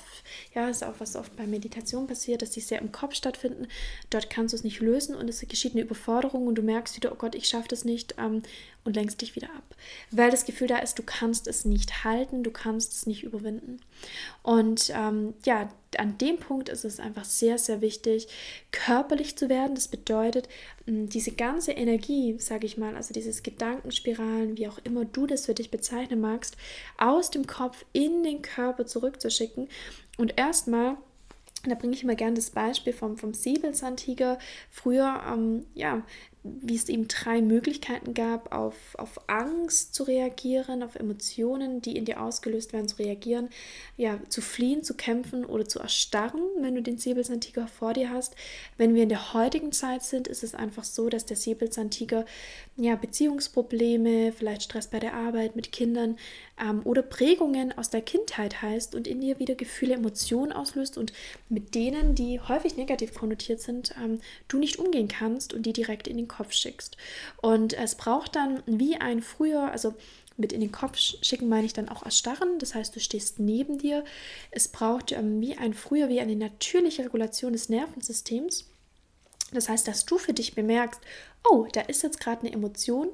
Ja, 0.54 0.68
ist 0.68 0.84
auch 0.84 0.94
was 0.98 1.16
oft 1.16 1.34
bei 1.34 1.48
Meditation 1.48 2.06
passiert, 2.06 2.42
dass 2.42 2.50
die 2.50 2.60
sehr 2.60 2.80
im 2.80 2.92
Kopf 2.92 3.16
stattfinden. 3.16 3.66
Dort 4.10 4.30
kannst 4.30 4.52
du 4.52 4.56
es 4.56 4.62
nicht 4.62 4.80
lösen 4.80 5.16
und 5.16 5.28
es 5.28 5.40
geschieht 5.40 5.72
eine 5.72 5.82
Überforderung 5.82 6.46
und 6.46 6.54
du 6.54 6.62
merkst 6.62 6.96
wieder, 6.96 7.10
oh 7.10 7.16
Gott, 7.16 7.34
ich 7.34 7.48
schaffe 7.48 7.68
das 7.68 7.84
nicht 7.84 8.14
ähm, 8.18 8.44
und 8.84 8.94
lenkst 8.94 9.20
dich 9.20 9.34
wieder 9.34 9.48
ab. 9.48 9.74
Weil 10.12 10.30
das 10.30 10.44
Gefühl 10.44 10.68
da 10.68 10.78
ist, 10.78 10.96
du 10.96 11.02
kannst 11.02 11.48
es 11.48 11.64
nicht 11.64 12.04
halten, 12.04 12.44
du 12.44 12.52
kannst 12.52 12.92
es 12.92 13.06
nicht 13.06 13.24
überwinden. 13.24 13.80
Und 14.44 14.92
ähm, 14.94 15.34
ja, 15.44 15.70
an 15.98 16.18
dem 16.18 16.38
Punkt 16.38 16.68
ist 16.68 16.84
es 16.84 17.00
einfach 17.00 17.24
sehr, 17.24 17.58
sehr 17.58 17.80
wichtig, 17.80 18.28
körperlich 18.70 19.36
zu 19.36 19.48
werden. 19.48 19.74
Das 19.74 19.88
bedeutet, 19.88 20.48
diese 20.86 21.32
ganze 21.32 21.72
Energie, 21.72 22.36
sage 22.38 22.66
ich 22.66 22.78
mal, 22.78 22.96
also 22.96 23.12
dieses 23.12 23.42
Gedankenspiralen, 23.42 24.56
wie 24.56 24.68
auch 24.68 24.78
immer 24.84 25.04
du 25.04 25.26
das 25.26 25.46
für 25.46 25.54
dich 25.54 25.70
bezeichnen 25.70 26.20
magst, 26.20 26.56
aus 26.96 27.30
dem 27.30 27.46
Kopf 27.46 27.84
in 27.92 28.22
den 28.22 28.42
Körper 28.42 28.86
zurückzuschicken 28.86 29.68
und 30.16 30.38
erstmal 30.38 30.96
da 31.64 31.74
bringe 31.74 31.92
ich 31.92 32.02
immer 32.02 32.14
gerne 32.14 32.36
das 32.36 32.50
Beispiel 32.50 32.94
vom, 32.94 33.18
vom 33.18 33.34
Säbelzahntiger. 33.34 34.38
Früher, 34.70 35.22
ähm, 35.30 35.66
ja, 35.74 36.02
wie 36.42 36.74
es 36.74 36.88
eben 36.88 37.06
drei 37.06 37.42
Möglichkeiten 37.42 38.14
gab, 38.14 38.54
auf, 38.54 38.74
auf 38.94 39.20
Angst 39.28 39.94
zu 39.94 40.04
reagieren, 40.04 40.82
auf 40.82 40.96
Emotionen, 40.96 41.82
die 41.82 41.96
in 41.96 42.06
dir 42.06 42.22
ausgelöst 42.22 42.72
werden, 42.72 42.88
zu 42.88 42.98
reagieren, 42.98 43.50
ja, 43.98 44.18
zu 44.30 44.40
fliehen, 44.40 44.82
zu 44.82 44.94
kämpfen 44.94 45.44
oder 45.44 45.66
zu 45.68 45.80
erstarren, 45.80 46.40
wenn 46.60 46.74
du 46.74 46.82
den 46.82 46.96
Säbelzahntiger 46.96 47.68
vor 47.68 47.92
dir 47.92 48.08
hast. 48.08 48.36
Wenn 48.78 48.94
wir 48.94 49.02
in 49.02 49.10
der 49.10 49.34
heutigen 49.34 49.72
Zeit 49.72 50.02
sind, 50.02 50.28
ist 50.28 50.42
es 50.42 50.54
einfach 50.54 50.84
so, 50.84 51.10
dass 51.10 51.26
der 51.26 51.36
Säbelzahntiger 51.36 52.24
ja, 52.76 52.96
Beziehungsprobleme, 52.96 54.32
vielleicht 54.32 54.62
Stress 54.62 54.86
bei 54.86 54.98
der 54.98 55.12
Arbeit 55.12 55.56
mit 55.56 55.72
Kindern 55.72 56.16
ähm, 56.58 56.80
oder 56.84 57.02
Prägungen 57.02 57.76
aus 57.76 57.90
der 57.90 58.00
Kindheit 58.00 58.62
heißt 58.62 58.94
und 58.94 59.06
in 59.06 59.20
dir 59.20 59.38
wieder 59.38 59.56
Gefühle, 59.56 59.94
Emotionen 59.94 60.52
auslöst 60.52 60.96
und 60.96 61.12
mit 61.50 61.74
denen, 61.74 62.14
die 62.14 62.40
häufig 62.40 62.76
negativ 62.76 63.12
konnotiert 63.12 63.60
sind, 63.60 63.94
ähm, 64.02 64.20
du 64.48 64.58
nicht 64.58 64.78
umgehen 64.78 65.08
kannst 65.08 65.52
und 65.52 65.66
die 65.66 65.74
direkt 65.74 66.08
in 66.08 66.16
den 66.16 66.29
Kopf 66.30 66.52
schickst. 66.52 66.96
Und 67.42 67.74
es 67.74 67.94
braucht 67.94 68.36
dann 68.36 68.62
wie 68.66 68.96
ein 68.96 69.22
früher, 69.22 69.70
also 69.70 69.94
mit 70.36 70.52
in 70.52 70.60
den 70.60 70.72
Kopf 70.72 70.96
schicken 70.98 71.48
meine 71.48 71.66
ich 71.66 71.74
dann 71.74 71.90
auch 71.90 72.02
erstarren, 72.02 72.58
das 72.58 72.74
heißt, 72.74 72.96
du 72.96 73.00
stehst 73.00 73.38
neben 73.38 73.76
dir. 73.76 74.04
Es 74.50 74.68
braucht 74.68 75.12
ähm, 75.12 75.40
wie 75.40 75.56
ein 75.56 75.74
früher, 75.74 76.08
wie 76.08 76.20
eine 76.20 76.34
natürliche 76.34 77.04
Regulation 77.04 77.52
des 77.52 77.68
Nervensystems. 77.68 78.66
Das 79.52 79.68
heißt, 79.68 79.86
dass 79.86 80.06
du 80.06 80.16
für 80.16 80.32
dich 80.32 80.54
bemerkst, 80.54 81.00
oh, 81.48 81.66
da 81.72 81.80
ist 81.82 82.02
jetzt 82.02 82.20
gerade 82.20 82.42
eine 82.42 82.52
Emotion, 82.52 83.08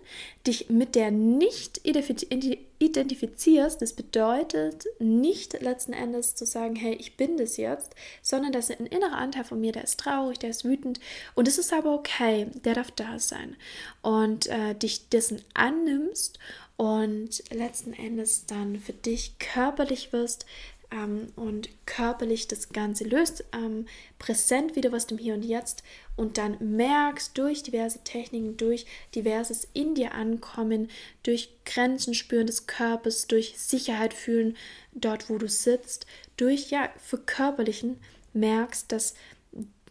dich 0.47 0.69
mit 0.69 0.95
der 0.95 1.11
nicht 1.11 1.81
identifizierst. 1.85 3.81
Das 3.81 3.93
bedeutet 3.93 4.87
nicht 4.99 5.61
letzten 5.61 5.93
Endes 5.93 6.35
zu 6.35 6.45
sagen, 6.45 6.77
hey, 6.77 6.95
ich 6.95 7.17
bin 7.17 7.37
das 7.37 7.57
jetzt, 7.57 7.95
sondern 8.23 8.53
dass 8.53 8.71
ein 8.71 8.87
innerer 8.87 9.17
Anteil 9.17 9.45
von 9.45 9.61
mir, 9.61 9.73
der 9.73 9.85
ist 9.85 10.01
traurig, 10.01 10.39
der 10.39 10.51
ist 10.51 10.65
wütend 10.65 11.01
und 11.35 11.49
es 11.49 11.59
ist 11.59 11.73
aber 11.73 11.95
okay, 11.95 12.49
der 12.65 12.75
darf 12.75 12.91
da 12.91 13.19
sein 13.19 13.57
und 14.03 14.47
äh, 14.49 14.75
dich 14.75 15.09
dessen 15.09 15.43
annimmst 15.55 16.39
und 16.77 17.43
letzten 17.51 17.95
Endes 17.95 18.45
dann 18.47 18.79
für 18.79 18.93
dich 18.93 19.39
körperlich 19.39 20.13
wirst, 20.13 20.45
ähm, 20.91 21.29
und 21.37 21.69
körperlich 21.87 22.49
das 22.49 22.71
Ganze 22.71 23.05
löst, 23.05 23.45
ähm, 23.53 23.87
präsent 24.19 24.77
wieder 24.77 24.93
was 24.93 25.07
dem 25.07 25.19
Hier 25.19 25.35
und 25.35 25.45
Jetzt 25.45 25.83
und 26.17 26.39
dann 26.39 26.57
merkst 26.61 27.37
durch 27.37 27.63
diverse 27.63 28.03
Techniken, 28.05 28.57
durch 28.57 28.87
diverses 29.15 29.69
in 29.73 29.95
dir 29.95 30.15
ankommen, 30.15 30.89
durch 31.23 31.51
Grenzen 31.65 32.15
spüren 32.15 32.47
des 32.47 32.67
Körpers, 32.67 33.27
durch 33.27 33.59
Sicherheit 33.59 34.15
fühlen 34.15 34.57
dort, 34.93 35.29
wo 35.29 35.39
du 35.39 35.49
sitzt, 35.49 36.07
durch 36.37 36.71
ja 36.71 36.89
verkörperlichen 36.99 37.99
merkst, 38.33 38.91
dass 38.93 39.15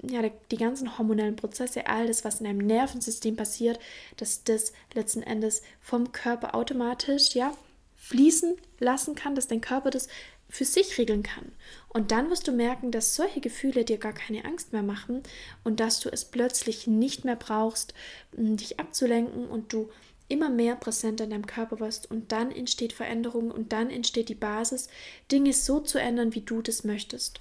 ja, 0.10 0.22
die 0.52 0.58
ganzen 0.58 0.98
hormonellen 0.98 1.36
Prozesse, 1.36 1.88
all 1.88 2.08
das, 2.08 2.24
was 2.24 2.40
in 2.40 2.46
deinem 2.46 2.66
Nervensystem 2.66 3.36
passiert, 3.36 3.80
dass 4.18 4.44
das 4.44 4.74
letzten 4.94 5.24
Endes 5.24 5.62
vom 5.82 6.12
Körper 6.12 6.54
automatisch 6.56 7.34
ja 7.34 7.54
fließen 7.96 8.56
lassen 8.80 9.16
kann, 9.16 9.36
dass 9.36 9.48
dein 9.48 9.62
Körper 9.62 9.90
das 9.90 10.08
für 10.50 10.66
sich 10.66 10.98
regeln 10.98 11.24
kann. 11.24 11.52
Und 11.90 12.12
dann 12.12 12.30
wirst 12.30 12.48
du 12.48 12.52
merken, 12.52 12.92
dass 12.92 13.16
solche 13.16 13.42
Gefühle 13.42 13.86
dir 13.86 13.98
gar 13.98 14.14
keine 14.14 14.46
Angst 14.46 14.74
mehr 14.74 14.84
machen 14.84 15.24
und 15.64 15.80
dass 15.80 16.00
du 16.00 16.10
es 16.10 16.26
plötzlich 16.26 16.88
nicht 16.88 17.26
mehr 17.26 17.36
brauchst, 17.36 17.94
dich 18.34 18.80
abzulenken 18.80 19.48
und 19.48 19.74
du 19.74 19.90
immer 20.28 20.50
mehr 20.50 20.76
präsent 20.76 21.22
in 21.22 21.30
deinem 21.30 21.46
Körper 21.46 21.80
wirst 21.80 22.10
und 22.10 22.32
dann 22.32 22.52
entsteht 22.52 22.94
Veränderung 22.94 23.52
und 23.52 23.74
dann 23.74 23.90
entsteht 23.90 24.30
die 24.30 24.36
Basis, 24.36 24.90
Dinge 25.32 25.54
so 25.54 25.80
zu 25.80 26.00
ändern, 26.00 26.34
wie 26.34 26.42
du 26.42 26.62
das 26.62 26.84
möchtest. 26.84 27.40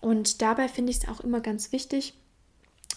Und 0.00 0.40
dabei 0.40 0.68
finde 0.68 0.92
ich 0.92 0.98
es 0.98 1.08
auch 1.08 1.20
immer 1.20 1.40
ganz 1.40 1.72
wichtig, 1.72 2.14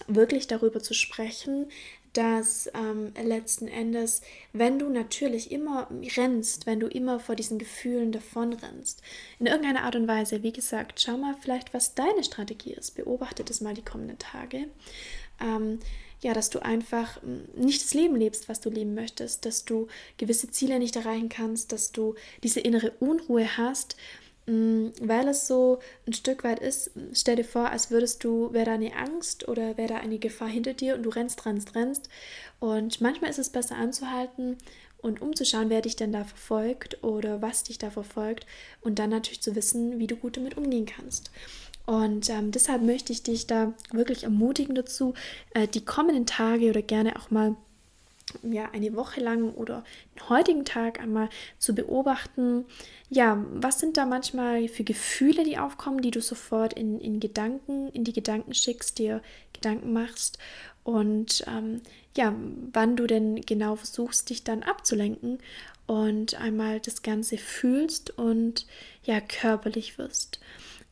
wirklich 0.07 0.47
darüber 0.47 0.81
zu 0.81 0.93
sprechen, 0.93 1.67
dass 2.13 2.69
ähm, 2.75 3.11
letzten 3.21 3.67
Endes, 3.67 4.21
wenn 4.53 4.79
du 4.79 4.89
natürlich 4.89 5.51
immer 5.51 5.89
rennst, 6.15 6.65
wenn 6.65 6.79
du 6.79 6.87
immer 6.87 7.19
vor 7.19 7.35
diesen 7.35 7.59
Gefühlen 7.59 8.11
davon 8.11 8.53
rennst, 8.53 9.01
in 9.39 9.47
irgendeiner 9.47 9.83
Art 9.83 9.95
und 9.95 10.07
Weise, 10.07 10.43
wie 10.43 10.53
gesagt, 10.53 11.01
schau 11.01 11.17
mal 11.17 11.35
vielleicht, 11.39 11.73
was 11.73 11.95
deine 11.95 12.23
Strategie 12.23 12.73
ist, 12.73 12.95
beobachte 12.95 13.43
das 13.43 13.61
mal 13.61 13.73
die 13.73 13.85
kommenden 13.85 14.19
Tage. 14.19 14.67
Ähm, 15.41 15.79
ja, 16.21 16.33
dass 16.33 16.49
du 16.49 16.59
einfach 16.59 17.21
hm, 17.21 17.47
nicht 17.55 17.83
das 17.83 17.93
Leben 17.93 18.15
lebst, 18.15 18.47
was 18.47 18.61
du 18.61 18.69
leben 18.69 18.93
möchtest, 18.93 19.45
dass 19.45 19.65
du 19.65 19.87
gewisse 20.17 20.49
Ziele 20.49 20.79
nicht 20.79 20.95
erreichen 20.95 21.29
kannst, 21.29 21.71
dass 21.71 21.91
du 21.91 22.15
diese 22.43 22.61
innere 22.61 22.91
Unruhe 22.99 23.57
hast, 23.57 23.97
weil 24.45 25.27
es 25.27 25.47
so 25.47 25.79
ein 26.05 26.13
Stück 26.13 26.43
weit 26.43 26.59
ist, 26.59 26.91
stell 27.13 27.37
dir 27.37 27.45
vor, 27.45 27.69
als 27.69 27.91
würdest 27.91 28.23
du, 28.23 28.51
wäre 28.51 28.65
da 28.65 28.73
eine 28.73 28.95
Angst 28.95 29.47
oder 29.47 29.77
wäre 29.77 29.89
da 29.89 29.97
eine 29.97 30.19
Gefahr 30.19 30.49
hinter 30.49 30.73
dir 30.73 30.95
und 30.95 31.03
du 31.03 31.09
rennst, 31.09 31.45
rennst, 31.45 31.75
rennst. 31.75 32.09
Und 32.59 32.99
manchmal 32.99 33.29
ist 33.29 33.39
es 33.39 33.49
besser 33.49 33.75
anzuhalten 33.75 34.57
und 35.01 35.21
umzuschauen, 35.21 35.69
wer 35.69 35.81
dich 35.81 35.95
denn 35.95 36.11
da 36.11 36.23
verfolgt 36.23 37.03
oder 37.03 37.41
was 37.41 37.63
dich 37.63 37.77
da 37.77 37.89
verfolgt 37.89 38.45
und 38.81 38.99
dann 38.99 39.09
natürlich 39.09 39.41
zu 39.41 39.55
wissen, 39.55 39.99
wie 39.99 40.07
du 40.07 40.15
gut 40.15 40.37
damit 40.37 40.57
umgehen 40.57 40.85
kannst. 40.85 41.31
Und 41.85 42.29
ähm, 42.29 42.51
deshalb 42.51 42.81
möchte 42.81 43.11
ich 43.11 43.23
dich 43.23 43.45
da 43.45 43.73
wirklich 43.91 44.23
ermutigen 44.23 44.75
dazu, 44.75 45.13
äh, 45.53 45.67
die 45.67 45.83
kommenden 45.83 46.25
Tage 46.25 46.69
oder 46.69 46.81
gerne 46.81 47.17
auch 47.17 47.29
mal 47.29 47.55
ja, 48.43 48.69
eine 48.71 48.95
Woche 48.95 49.21
lang 49.21 49.53
oder 49.53 49.83
den 50.15 50.29
heutigen 50.29 50.65
Tag 50.65 50.99
einmal 50.99 51.29
zu 51.59 51.75
beobachten, 51.75 52.65
ja, 53.09 53.45
was 53.53 53.79
sind 53.79 53.97
da 53.97 54.05
manchmal 54.05 54.67
für 54.67 54.83
Gefühle, 54.83 55.43
die 55.43 55.57
aufkommen, 55.57 56.01
die 56.01 56.11
du 56.11 56.21
sofort 56.21 56.73
in, 56.73 56.99
in 56.99 57.19
Gedanken, 57.19 57.89
in 57.89 58.03
die 58.03 58.13
Gedanken 58.13 58.53
schickst, 58.53 58.97
dir 58.97 59.21
Gedanken 59.53 59.93
machst 59.93 60.39
und 60.83 61.45
ähm, 61.47 61.81
ja, 62.15 62.35
wann 62.71 62.95
du 62.95 63.07
denn 63.07 63.41
genau 63.41 63.75
versuchst, 63.75 64.29
dich 64.29 64.43
dann 64.43 64.63
abzulenken 64.63 65.39
und 65.87 66.35
einmal 66.35 66.79
das 66.79 67.01
Ganze 67.01 67.37
fühlst 67.37 68.17
und 68.17 68.65
ja, 69.03 69.19
körperlich 69.21 69.97
wirst. 69.97 70.39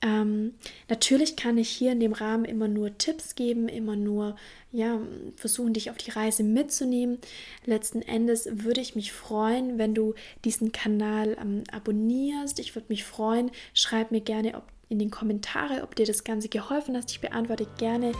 Ähm, 0.01 0.55
natürlich 0.89 1.35
kann 1.35 1.57
ich 1.57 1.69
hier 1.69 1.91
in 1.91 1.99
dem 1.99 2.13
Rahmen 2.13 2.45
immer 2.45 2.67
nur 2.67 2.97
Tipps 2.97 3.35
geben, 3.35 3.67
immer 3.67 3.95
nur 3.95 4.35
ja, 4.71 4.99
versuchen, 5.35 5.73
dich 5.73 5.91
auf 5.91 5.97
die 5.97 6.11
Reise 6.11 6.43
mitzunehmen. 6.43 7.19
Letzten 7.65 8.01
Endes 8.01 8.47
würde 8.51 8.81
ich 8.81 8.95
mich 8.95 9.11
freuen, 9.11 9.77
wenn 9.77 9.93
du 9.93 10.15
diesen 10.43 10.71
Kanal 10.71 11.37
ähm, 11.39 11.63
abonnierst. 11.71 12.59
Ich 12.59 12.75
würde 12.75 12.87
mich 12.89 13.03
freuen, 13.03 13.51
schreib 13.73 14.11
mir 14.11 14.21
gerne 14.21 14.55
ob, 14.55 14.63
in 14.89 14.97
den 14.97 15.11
Kommentare, 15.11 15.83
ob 15.83 15.95
dir 15.95 16.05
das 16.05 16.23
Ganze 16.23 16.49
geholfen 16.49 16.97
hat. 16.97 17.11
Ich 17.11 17.21
beantworte 17.21 17.67
gerne 17.77 18.13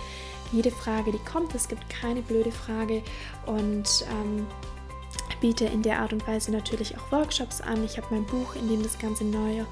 jede 0.51 0.71
Frage, 0.71 1.11
die 1.11 1.31
kommt. 1.31 1.55
Es 1.55 1.67
gibt 1.67 1.89
keine 1.89 2.21
blöde 2.21 2.51
Frage 2.51 3.01
und 3.45 4.05
ähm, 4.09 4.45
biete 5.41 5.65
in 5.65 5.81
der 5.81 5.99
Art 5.99 6.13
und 6.13 6.25
Weise 6.27 6.51
natürlich 6.51 6.95
auch 6.97 7.11
Workshops 7.11 7.59
an. 7.59 7.83
Ich 7.83 7.97
habe 7.97 8.07
mein 8.11 8.25
Buch, 8.25 8.55
in 8.55 8.69
dem 8.69 8.81
das 8.81 8.97
Ganze 8.97 9.25
neu 9.25 9.65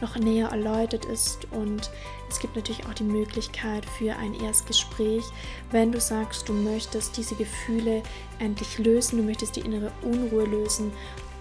noch 0.00 0.16
näher 0.16 0.48
erläutert 0.48 1.04
ist 1.04 1.46
und 1.50 1.90
es 2.30 2.38
gibt 2.38 2.56
natürlich 2.56 2.86
auch 2.86 2.94
die 2.94 3.04
Möglichkeit 3.04 3.84
für 3.84 4.16
ein 4.16 4.34
Erstgespräch, 4.34 5.24
wenn 5.70 5.92
du 5.92 6.00
sagst, 6.00 6.48
du 6.48 6.52
möchtest 6.52 7.16
diese 7.16 7.34
Gefühle 7.34 8.02
endlich 8.38 8.78
lösen, 8.78 9.18
du 9.18 9.24
möchtest 9.24 9.56
die 9.56 9.60
innere 9.60 9.92
Unruhe 10.02 10.44
lösen 10.44 10.92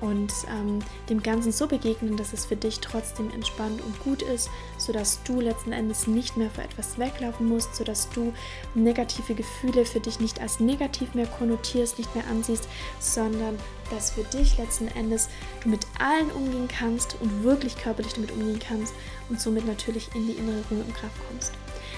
und 0.01 0.33
ähm, 0.49 0.79
dem 1.09 1.23
Ganzen 1.23 1.51
so 1.51 1.67
begegnen, 1.67 2.17
dass 2.17 2.33
es 2.33 2.45
für 2.45 2.55
dich 2.55 2.79
trotzdem 2.79 3.31
entspannt 3.31 3.81
und 3.81 3.99
gut 4.03 4.21
ist, 4.21 4.49
sodass 4.77 5.23
du 5.23 5.39
letzten 5.39 5.71
Endes 5.71 6.07
nicht 6.07 6.37
mehr 6.37 6.49
vor 6.49 6.63
etwas 6.63 6.99
weglaufen 6.99 7.47
musst, 7.47 7.75
sodass 7.75 8.09
du 8.09 8.33
negative 8.73 9.35
Gefühle 9.35 9.85
für 9.85 9.99
dich 9.99 10.19
nicht 10.19 10.41
als 10.41 10.59
negativ 10.59 11.13
mehr 11.13 11.27
konnotierst, 11.27 11.97
nicht 11.97 12.13
mehr 12.15 12.27
ansiehst, 12.27 12.67
sondern 12.99 13.57
dass 13.91 14.11
für 14.11 14.23
dich 14.23 14.57
letzten 14.57 14.87
Endes 14.89 15.29
du 15.63 15.69
mit 15.69 15.85
allen 15.99 16.31
umgehen 16.31 16.67
kannst 16.67 17.17
und 17.21 17.43
wirklich 17.43 17.77
körperlich 17.77 18.13
damit 18.13 18.31
umgehen 18.31 18.59
kannst 18.59 18.93
und 19.29 19.39
somit 19.39 19.65
natürlich 19.65 20.09
in 20.15 20.27
die 20.27 20.33
innere 20.33 20.63
Ruhe 20.69 20.83
und 20.83 20.95
Kraft 20.95 21.15
kommst. 21.29 21.53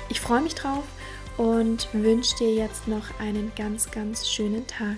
Ich 0.09 0.19
freue 0.19 0.41
mich 0.41 0.55
drauf 0.55 0.83
und 1.37 1.87
wünsche 1.93 2.35
dir 2.37 2.53
jetzt 2.53 2.87
noch 2.87 3.19
einen 3.19 3.51
ganz, 3.55 3.91
ganz 3.91 4.29
schönen 4.29 4.65
Tag. 4.67 4.97